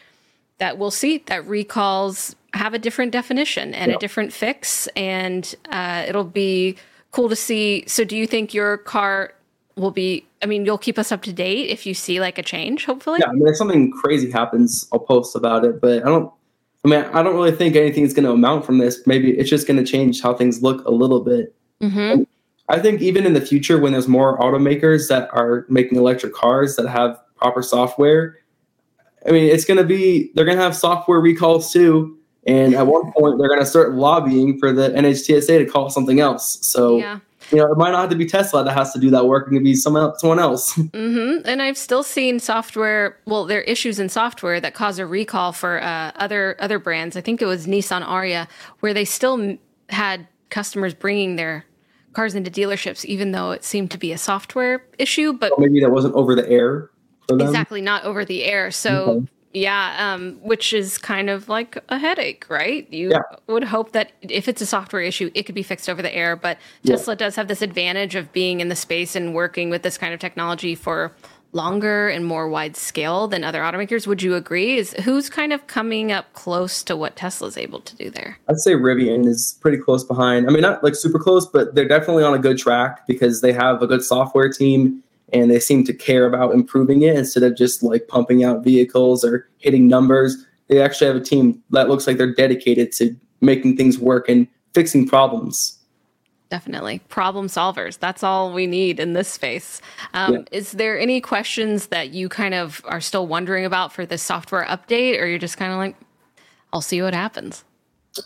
that 0.57 0.79
we'll 0.79 0.91
see 0.91 1.19
that 1.27 1.45
recalls 1.47 2.35
have 2.53 2.73
a 2.73 2.79
different 2.79 3.11
definition 3.11 3.73
and 3.73 3.91
a 3.91 3.97
different 3.97 4.31
fix, 4.31 4.87
and 4.95 5.55
uh, 5.69 6.05
it'll 6.07 6.23
be 6.23 6.77
cool 7.11 7.29
to 7.29 7.35
see. 7.35 7.83
So, 7.87 8.03
do 8.03 8.15
you 8.15 8.27
think 8.27 8.53
your 8.53 8.77
car 8.77 9.33
will 9.75 9.91
be? 9.91 10.25
I 10.41 10.45
mean, 10.45 10.65
you'll 10.65 10.77
keep 10.77 10.99
us 10.99 11.11
up 11.11 11.21
to 11.23 11.33
date 11.33 11.69
if 11.69 11.85
you 11.85 11.93
see 11.93 12.19
like 12.19 12.37
a 12.37 12.43
change. 12.43 12.85
Hopefully, 12.85 13.19
Yeah, 13.21 13.29
I 13.29 13.33
mean, 13.33 13.47
if 13.47 13.57
something 13.57 13.91
crazy 13.91 14.29
happens, 14.29 14.87
I'll 14.93 14.99
post 14.99 15.35
about 15.35 15.65
it. 15.65 15.81
But 15.81 16.03
I 16.03 16.09
don't. 16.09 16.31
I 16.85 16.89
mean, 16.89 16.99
I 16.99 17.23
don't 17.23 17.35
really 17.35 17.53
think 17.53 17.75
anything's 17.75 18.13
going 18.13 18.25
to 18.25 18.31
amount 18.31 18.65
from 18.65 18.77
this. 18.77 19.07
Maybe 19.07 19.31
it's 19.31 19.49
just 19.49 19.67
going 19.67 19.77
to 19.77 19.89
change 19.89 20.21
how 20.21 20.33
things 20.33 20.61
look 20.61 20.85
a 20.85 20.91
little 20.91 21.21
bit. 21.21 21.55
hmm 21.81 22.23
I 22.69 22.79
think 22.79 23.01
even 23.01 23.25
in 23.25 23.33
the 23.33 23.41
future, 23.41 23.77
when 23.77 23.91
there's 23.91 24.07
more 24.07 24.39
automakers 24.39 25.09
that 25.09 25.29
are 25.33 25.65
making 25.67 25.97
electric 25.97 26.33
cars 26.33 26.77
that 26.77 26.87
have 26.87 27.19
proper 27.35 27.61
software, 27.61 28.37
I 29.27 29.31
mean, 29.31 29.43
it's 29.43 29.65
going 29.65 29.77
to 29.77 29.83
be 29.83 30.31
they're 30.33 30.45
going 30.45 30.57
to 30.57 30.63
have 30.63 30.75
software 30.75 31.19
recalls 31.19 31.71
too. 31.71 32.17
And 32.45 32.75
at 32.75 32.85
one 32.87 33.11
point, 33.13 33.37
they're 33.37 33.47
going 33.47 33.59
to 33.59 33.65
start 33.65 33.93
lobbying 33.93 34.59
for 34.59 34.71
the 34.73 34.89
NHTSA 34.89 35.59
to 35.59 35.65
call 35.65 35.89
something 35.89 36.19
else. 36.19 36.57
So 36.61 36.97
yeah. 36.97 37.19
you 37.51 37.57
know, 37.57 37.71
it 37.71 37.77
might 37.77 37.91
not 37.91 38.01
have 38.01 38.09
to 38.09 38.15
be 38.17 38.25
Tesla 38.25 38.63
that 38.65 38.73
has 38.73 38.91
to 38.93 38.99
do 38.99 39.09
that 39.11 39.27
work. 39.27 39.47
It 39.47 39.51
could 39.51 39.63
be 39.63 39.75
someone 39.75 40.03
else, 40.03 40.19
someone 40.19 40.39
else. 40.47 40.73
hmm 40.73 41.37
And 41.45 41.61
I've 41.61 41.77
still 41.77 42.03
seen 42.03 42.39
software. 42.39 43.17
Well, 43.25 43.45
there 43.45 43.59
are 43.59 43.63
issues 43.63 43.97
in 43.99 44.09
software 44.09 44.59
that 44.59 44.73
cause 44.73 44.99
a 44.99 45.05
recall 45.05 45.53
for 45.53 45.81
uh, 45.81 46.11
other 46.15 46.57
other 46.59 46.79
brands. 46.79 47.15
I 47.15 47.21
think 47.21 47.41
it 47.41 47.45
was 47.45 47.65
Nissan 47.65 48.03
Ariya, 48.05 48.47
where 48.81 48.93
they 48.93 49.05
still 49.05 49.57
had 49.89 50.27
customers 50.49 50.93
bringing 50.93 51.37
their 51.37 51.65
cars 52.11 52.35
into 52.35 52.51
dealerships, 52.51 53.05
even 53.05 53.31
though 53.31 53.51
it 53.51 53.63
seemed 53.63 53.89
to 53.91 53.97
be 53.97 54.11
a 54.11 54.17
software 54.17 54.85
issue. 54.99 55.33
But 55.33 55.53
Maybe 55.57 55.79
that 55.79 55.91
wasn't 55.91 56.13
over 56.15 56.35
the 56.35 56.47
air 56.49 56.89
for 57.27 57.37
them. 57.37 57.47
exactly 57.47 57.81
not 57.81 58.03
over 58.03 58.25
the 58.25 58.43
air. 58.43 58.69
So 58.69 59.03
Okay. 59.09 59.27
Yeah, 59.53 60.13
um, 60.13 60.39
which 60.41 60.73
is 60.73 60.97
kind 60.97 61.29
of 61.29 61.47
like 61.47 61.77
a 61.89 61.97
headache, 61.99 62.45
right? 62.49 62.91
You 62.91 63.11
Yeah. 63.11 63.21
would 63.47 63.63
hope 63.63 63.91
that 63.91 64.11
if 64.21 64.47
it's 64.47 64.61
a 64.61 64.65
software 64.65 65.01
issue, 65.01 65.29
it 65.35 65.43
could 65.43 65.55
be 65.55 65.63
fixed 65.63 65.87
over 65.87 66.01
the 66.01 66.13
air. 66.13 66.35
But 66.35 66.57
Yeah. 66.81 66.95
Tesla 66.95 67.15
does 67.15 67.35
have 67.35 67.47
this 67.47 67.61
advantage 67.61 68.15
of 68.15 68.33
being 68.33 68.59
in 68.61 68.69
the 68.69 68.75
space 68.75 69.15
and 69.15 69.33
working 69.35 69.69
with 69.69 69.83
this 69.83 69.97
kind 69.97 70.13
of 70.13 70.19
technology 70.19 70.73
for 70.73 71.11
longer 71.55 72.09
and 72.09 72.25
more 72.25 72.49
wide 72.49 72.75
scale 72.75 73.27
than 73.27 73.43
other 73.43 73.59
automakers. 73.61 74.07
Would 74.07 74.23
you 74.23 74.33
agree? 74.33 74.79
Is 74.79 74.93
who's 75.03 75.29
kind 75.29 75.53
of 75.53 75.67
coming 75.67 76.11
up 76.11 76.33
close 76.33 76.81
to 76.83 76.95
what 76.97 77.15
Tesla's 77.15 77.55
able 77.57 77.79
to 77.81 77.95
do 77.95 78.09
there? 78.09 78.39
I'd 78.49 78.57
say 78.57 78.73
Rivian 78.73 79.27
is 79.27 79.55
pretty 79.61 79.77
close 79.77 80.03
behind. 80.03 80.47
I 80.47 80.49
mean, 80.49 80.61
not 80.61 80.83
like 80.83 80.95
super 80.95 81.19
close, 81.19 81.45
but 81.45 81.75
they're 81.75 81.87
definitely 81.87 82.23
on 82.23 82.33
a 82.33 82.39
good 82.39 82.57
track 82.57 83.05
because 83.05 83.41
they 83.41 83.53
have 83.53 83.83
a 83.83 83.87
good 83.87 84.03
software 84.03 84.49
team 84.51 85.03
and 85.33 85.49
they 85.49 85.59
seem 85.59 85.83
to 85.85 85.93
care 85.93 86.25
about 86.25 86.53
improving 86.53 87.01
it 87.01 87.15
instead 87.15 87.43
of 87.43 87.55
just 87.55 87.83
like 87.83 88.07
pumping 88.07 88.43
out 88.43 88.63
vehicles 88.63 89.23
or 89.23 89.47
hitting 89.57 89.87
numbers. 89.87 90.45
They 90.67 90.81
actually 90.81 91.07
have 91.07 91.15
a 91.15 91.21
team 91.21 91.61
that 91.71 91.89
looks 91.89 92.07
like 92.07 92.17
they're 92.17 92.33
dedicated 92.33 92.91
to 92.93 93.15
making 93.41 93.77
things 93.77 93.99
work 93.99 94.29
and 94.29 94.47
fixing 94.73 95.07
problems. 95.07 95.79
definitely. 96.49 96.99
Problem 97.09 97.47
solvers. 97.47 97.97
That's 97.97 98.23
all 98.23 98.53
we 98.53 98.67
need 98.67 98.99
in 98.99 99.13
this 99.13 99.27
space. 99.27 99.81
Um, 100.13 100.33
yeah. 100.33 100.39
is 100.51 100.73
there 100.73 100.99
any 100.99 101.19
questions 101.19 101.87
that 101.87 102.11
you 102.11 102.29
kind 102.29 102.53
of 102.53 102.81
are 102.85 103.01
still 103.01 103.27
wondering 103.27 103.65
about 103.65 103.91
for 103.91 104.05
this 104.05 104.21
software 104.21 104.65
update 104.65 105.19
or 105.19 105.25
you're 105.25 105.39
just 105.39 105.57
kind 105.57 105.71
of 105.71 105.79
like 105.79 105.95
i'll 106.71 106.81
see 106.81 107.01
what 107.01 107.13
happens 107.13 107.63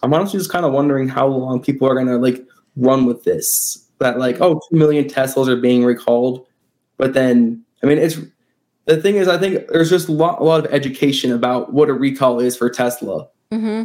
i'm 0.03 0.13
honestly 0.13 0.39
just 0.39 0.51
kind 0.51 0.65
of 0.65 0.71
wondering 0.71 1.07
how 1.07 1.27
long 1.27 1.61
people 1.61 1.87
are 1.87 1.93
going 1.93 2.07
to 2.07 2.17
like 2.17 2.45
run 2.77 3.05
with 3.05 3.23
this. 3.23 3.83
That 3.99 4.19
like 4.19 4.37
oh 4.41 4.61
2 4.69 4.77
million 4.77 5.05
teslas 5.05 5.47
are 5.47 5.55
being 5.55 5.83
recalled 5.83 6.45
but 6.97 7.13
then 7.13 7.63
i 7.83 7.85
mean 7.85 7.97
it's 7.97 8.17
the 8.85 9.01
thing 9.01 9.15
is 9.15 9.27
i 9.27 9.37
think 9.37 9.67
there's 9.69 9.89
just 9.89 10.07
a 10.07 10.11
lot, 10.11 10.39
a 10.39 10.43
lot 10.43 10.65
of 10.65 10.73
education 10.73 11.31
about 11.31 11.73
what 11.73 11.89
a 11.89 11.93
recall 11.93 12.39
is 12.39 12.55
for 12.55 12.69
tesla 12.69 13.27
mm-hmm. 13.51 13.83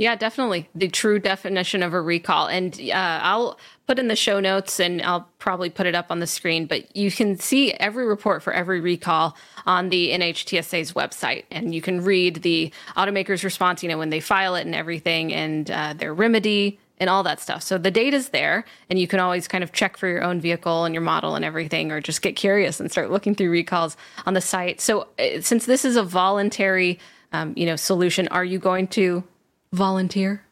Yeah, 0.00 0.16
definitely. 0.16 0.66
The 0.74 0.88
true 0.88 1.18
definition 1.18 1.82
of 1.82 1.92
a 1.92 2.00
recall. 2.00 2.48
And 2.48 2.74
uh, 2.88 3.20
I'll 3.22 3.58
put 3.86 3.98
in 3.98 4.08
the 4.08 4.16
show 4.16 4.40
notes 4.40 4.80
and 4.80 5.02
I'll 5.02 5.28
probably 5.38 5.68
put 5.68 5.84
it 5.84 5.94
up 5.94 6.06
on 6.08 6.20
the 6.20 6.26
screen, 6.26 6.64
but 6.64 6.96
you 6.96 7.10
can 7.10 7.38
see 7.38 7.74
every 7.74 8.06
report 8.06 8.42
for 8.42 8.50
every 8.50 8.80
recall 8.80 9.36
on 9.66 9.90
the 9.90 10.12
NHTSA's 10.12 10.94
website. 10.94 11.44
And 11.50 11.74
you 11.74 11.82
can 11.82 12.02
read 12.02 12.36
the 12.36 12.72
automaker's 12.96 13.44
response, 13.44 13.82
you 13.82 13.90
know, 13.90 13.98
when 13.98 14.08
they 14.08 14.20
file 14.20 14.54
it 14.54 14.64
and 14.64 14.74
everything, 14.74 15.34
and 15.34 15.70
uh, 15.70 15.92
their 15.92 16.14
remedy 16.14 16.80
and 17.00 17.10
all 17.10 17.22
that 17.24 17.40
stuff. 17.40 17.62
So 17.62 17.78
the 17.78 17.90
data's 17.90 18.28
there, 18.28 18.64
and 18.88 18.98
you 18.98 19.08
can 19.08 19.18
always 19.18 19.48
kind 19.48 19.64
of 19.64 19.72
check 19.72 19.96
for 19.96 20.06
your 20.06 20.22
own 20.22 20.40
vehicle 20.40 20.84
and 20.84 20.94
your 20.94 21.02
model 21.02 21.34
and 21.34 21.44
everything, 21.44 21.90
or 21.90 22.00
just 22.00 22.22
get 22.22 22.36
curious 22.36 22.78
and 22.78 22.90
start 22.90 23.10
looking 23.10 23.34
through 23.34 23.50
recalls 23.50 23.96
on 24.26 24.34
the 24.34 24.40
site. 24.40 24.80
So 24.80 25.08
uh, 25.18 25.40
since 25.40 25.66
this 25.66 25.84
is 25.84 25.96
a 25.96 26.02
voluntary, 26.02 27.00
um, 27.32 27.54
you 27.56 27.66
know, 27.66 27.76
solution, 27.76 28.28
are 28.28 28.44
you 28.44 28.58
going 28.58 28.86
to 28.88 29.24
volunteer 29.72 30.42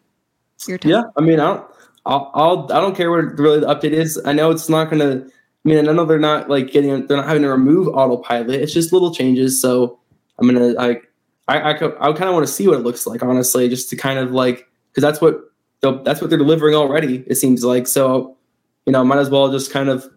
your 0.66 0.78
time? 0.78 0.90
Yeah, 0.90 1.02
I 1.16 1.20
mean, 1.20 1.38
I 1.38 1.46
don't, 1.46 1.70
I'll, 2.06 2.30
I'll 2.34 2.72
I 2.72 2.80
don't 2.80 2.96
care 2.96 3.10
what 3.10 3.38
really 3.38 3.60
the 3.60 3.66
update 3.66 3.92
is. 3.92 4.20
I 4.24 4.32
know 4.32 4.50
it's 4.50 4.68
not 4.68 4.90
gonna. 4.90 5.24
I 5.64 5.68
mean, 5.68 5.88
I 5.88 5.92
know 5.92 6.06
they're 6.06 6.18
not 6.18 6.48
like 6.48 6.70
getting, 6.70 7.06
they're 7.06 7.16
not 7.18 7.26
having 7.26 7.42
to 7.42 7.50
remove 7.50 7.88
autopilot. 7.88 8.62
It's 8.62 8.72
just 8.72 8.92
little 8.92 9.14
changes. 9.14 9.60
So 9.60 9.98
I'm 10.38 10.46
gonna 10.46 10.74
I 10.78 11.00
I, 11.48 11.70
I 11.70 11.74
kind 11.74 12.24
of 12.24 12.34
want 12.34 12.46
to 12.46 12.52
see 12.52 12.68
what 12.68 12.76
it 12.76 12.82
looks 12.82 13.06
like, 13.06 13.22
honestly, 13.22 13.68
just 13.68 13.88
to 13.90 13.96
kind 13.96 14.18
of 14.18 14.32
like, 14.32 14.68
because 14.90 15.02
that's 15.02 15.20
what 15.20 15.40
that's 15.80 16.20
what 16.20 16.30
they're 16.30 16.38
delivering 16.38 16.74
already. 16.74 17.24
It 17.26 17.36
seems 17.36 17.64
like 17.64 17.86
so. 17.86 18.36
You 18.86 18.92
know, 18.92 19.04
might 19.04 19.18
as 19.18 19.28
well 19.28 19.50
just 19.50 19.70
kind 19.70 19.90
of 19.90 20.08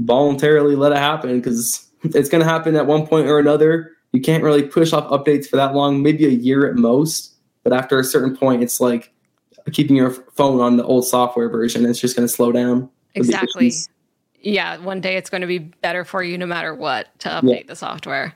voluntarily 0.00 0.76
let 0.76 0.92
it 0.92 0.98
happen 0.98 1.40
because 1.40 1.88
it's 2.04 2.28
going 2.28 2.42
to 2.42 2.48
happen 2.48 2.76
at 2.76 2.86
one 2.86 3.06
point 3.06 3.26
or 3.26 3.38
another. 3.38 3.92
You 4.12 4.20
can't 4.20 4.42
really 4.42 4.62
push 4.62 4.92
off 4.92 5.08
updates 5.10 5.46
for 5.46 5.56
that 5.56 5.74
long, 5.74 6.02
maybe 6.02 6.26
a 6.26 6.30
year 6.30 6.68
at 6.68 6.76
most. 6.76 7.34
But 7.64 7.72
after 7.72 7.98
a 7.98 8.04
certain 8.04 8.36
point, 8.36 8.62
it's 8.62 8.80
like 8.80 9.12
keeping 9.72 9.96
your 9.96 10.10
phone 10.10 10.60
on 10.60 10.76
the 10.76 10.84
old 10.84 11.06
software 11.06 11.48
version. 11.48 11.84
It's 11.84 12.00
just 12.00 12.16
going 12.16 12.26
to 12.26 12.32
slow 12.32 12.52
down. 12.52 12.88
Exactly. 13.14 13.72
Yeah. 14.40 14.78
One 14.78 15.00
day 15.00 15.16
it's 15.16 15.30
going 15.30 15.40
to 15.40 15.46
be 15.46 15.58
better 15.58 16.04
for 16.04 16.22
you 16.22 16.38
no 16.38 16.46
matter 16.46 16.74
what 16.74 17.18
to 17.20 17.28
update 17.28 17.60
yeah. 17.60 17.66
the 17.66 17.76
software. 17.76 18.34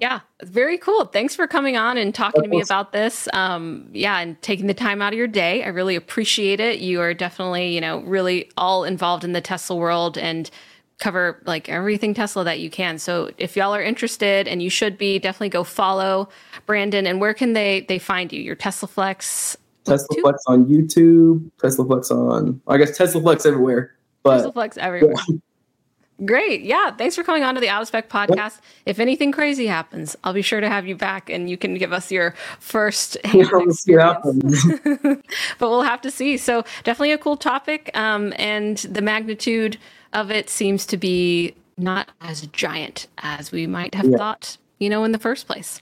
Yeah, 0.00 0.20
very 0.42 0.78
cool. 0.78 1.04
Thanks 1.04 1.36
for 1.36 1.46
coming 1.46 1.76
on 1.76 1.98
and 1.98 2.14
talking 2.14 2.42
to 2.42 2.48
me 2.48 2.62
about 2.62 2.92
this. 2.92 3.28
Um, 3.34 3.86
yeah, 3.92 4.18
and 4.18 4.40
taking 4.40 4.66
the 4.66 4.72
time 4.72 5.02
out 5.02 5.12
of 5.12 5.18
your 5.18 5.28
day. 5.28 5.62
I 5.62 5.68
really 5.68 5.94
appreciate 5.94 6.58
it. 6.58 6.80
You 6.80 7.02
are 7.02 7.12
definitely, 7.12 7.74
you 7.74 7.82
know, 7.82 8.00
really 8.00 8.50
all 8.56 8.84
involved 8.84 9.24
in 9.24 9.32
the 9.34 9.42
Tesla 9.42 9.76
world 9.76 10.16
and 10.16 10.50
cover 11.00 11.42
like 11.44 11.68
everything 11.68 12.14
Tesla 12.14 12.44
that 12.44 12.60
you 12.60 12.70
can. 12.70 12.98
So 12.98 13.30
if 13.36 13.58
y'all 13.58 13.74
are 13.74 13.82
interested, 13.82 14.48
and 14.48 14.62
you 14.62 14.70
should 14.70 14.96
be, 14.96 15.18
definitely 15.18 15.50
go 15.50 15.64
follow 15.64 16.30
Brandon. 16.64 17.06
And 17.06 17.20
where 17.20 17.34
can 17.34 17.52
they 17.52 17.82
they 17.82 17.98
find 17.98 18.32
you? 18.32 18.40
Your 18.40 18.56
Tesla 18.56 18.88
Flex. 18.88 19.58
Tesla 19.84 20.16
Flex 20.22 20.42
on 20.46 20.64
YouTube. 20.64 21.50
Tesla 21.60 21.84
Flex 21.84 22.10
on. 22.10 22.58
I 22.68 22.78
guess 22.78 22.96
Tesla 22.96 23.20
Flex 23.20 23.44
everywhere. 23.44 23.94
But 24.22 24.38
Tesla 24.38 24.52
Flex 24.52 24.78
everywhere. 24.78 25.14
Yeah. 25.28 25.36
Great. 26.24 26.62
Yeah. 26.62 26.90
Thanks 26.90 27.16
for 27.16 27.22
coming 27.22 27.44
on 27.44 27.54
to 27.54 27.60
the 27.60 27.68
Out 27.68 27.82
of 27.82 27.88
Spec 27.88 28.08
podcast. 28.08 28.60
If 28.84 28.98
anything 28.98 29.32
crazy 29.32 29.66
happens, 29.66 30.16
I'll 30.22 30.32
be 30.32 30.42
sure 30.42 30.60
to 30.60 30.68
have 30.68 30.86
you 30.86 30.94
back 30.96 31.30
and 31.30 31.48
you 31.48 31.56
can 31.56 31.74
give 31.74 31.92
us 31.92 32.12
your 32.12 32.34
first 32.58 33.16
experience. 33.24 33.86
but 35.02 35.20
we'll 35.60 35.82
have 35.82 36.00
to 36.02 36.10
see. 36.10 36.36
So, 36.36 36.64
definitely 36.84 37.12
a 37.12 37.18
cool 37.18 37.36
topic. 37.36 37.90
Um, 37.94 38.34
and 38.36 38.78
the 38.78 39.02
magnitude 39.02 39.78
of 40.12 40.30
it 40.30 40.50
seems 40.50 40.84
to 40.86 40.96
be 40.96 41.54
not 41.78 42.10
as 42.20 42.46
giant 42.48 43.06
as 43.18 43.50
we 43.50 43.66
might 43.66 43.94
have 43.94 44.06
yeah. 44.06 44.16
thought, 44.16 44.58
you 44.78 44.90
know, 44.90 45.04
in 45.04 45.12
the 45.12 45.18
first 45.18 45.46
place. 45.46 45.80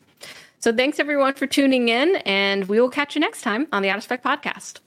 So 0.60 0.74
thanks 0.74 0.98
everyone 0.98 1.34
for 1.34 1.46
tuning 1.46 1.88
in, 1.88 2.16
and 2.26 2.66
we 2.68 2.80
will 2.80 2.90
catch 2.90 3.14
you 3.14 3.20
next 3.20 3.42
time 3.42 3.68
on 3.72 3.82
the 3.82 3.90
Out 3.90 3.98
of 3.98 4.02
Spec 4.04 4.22
podcast. 4.24 4.80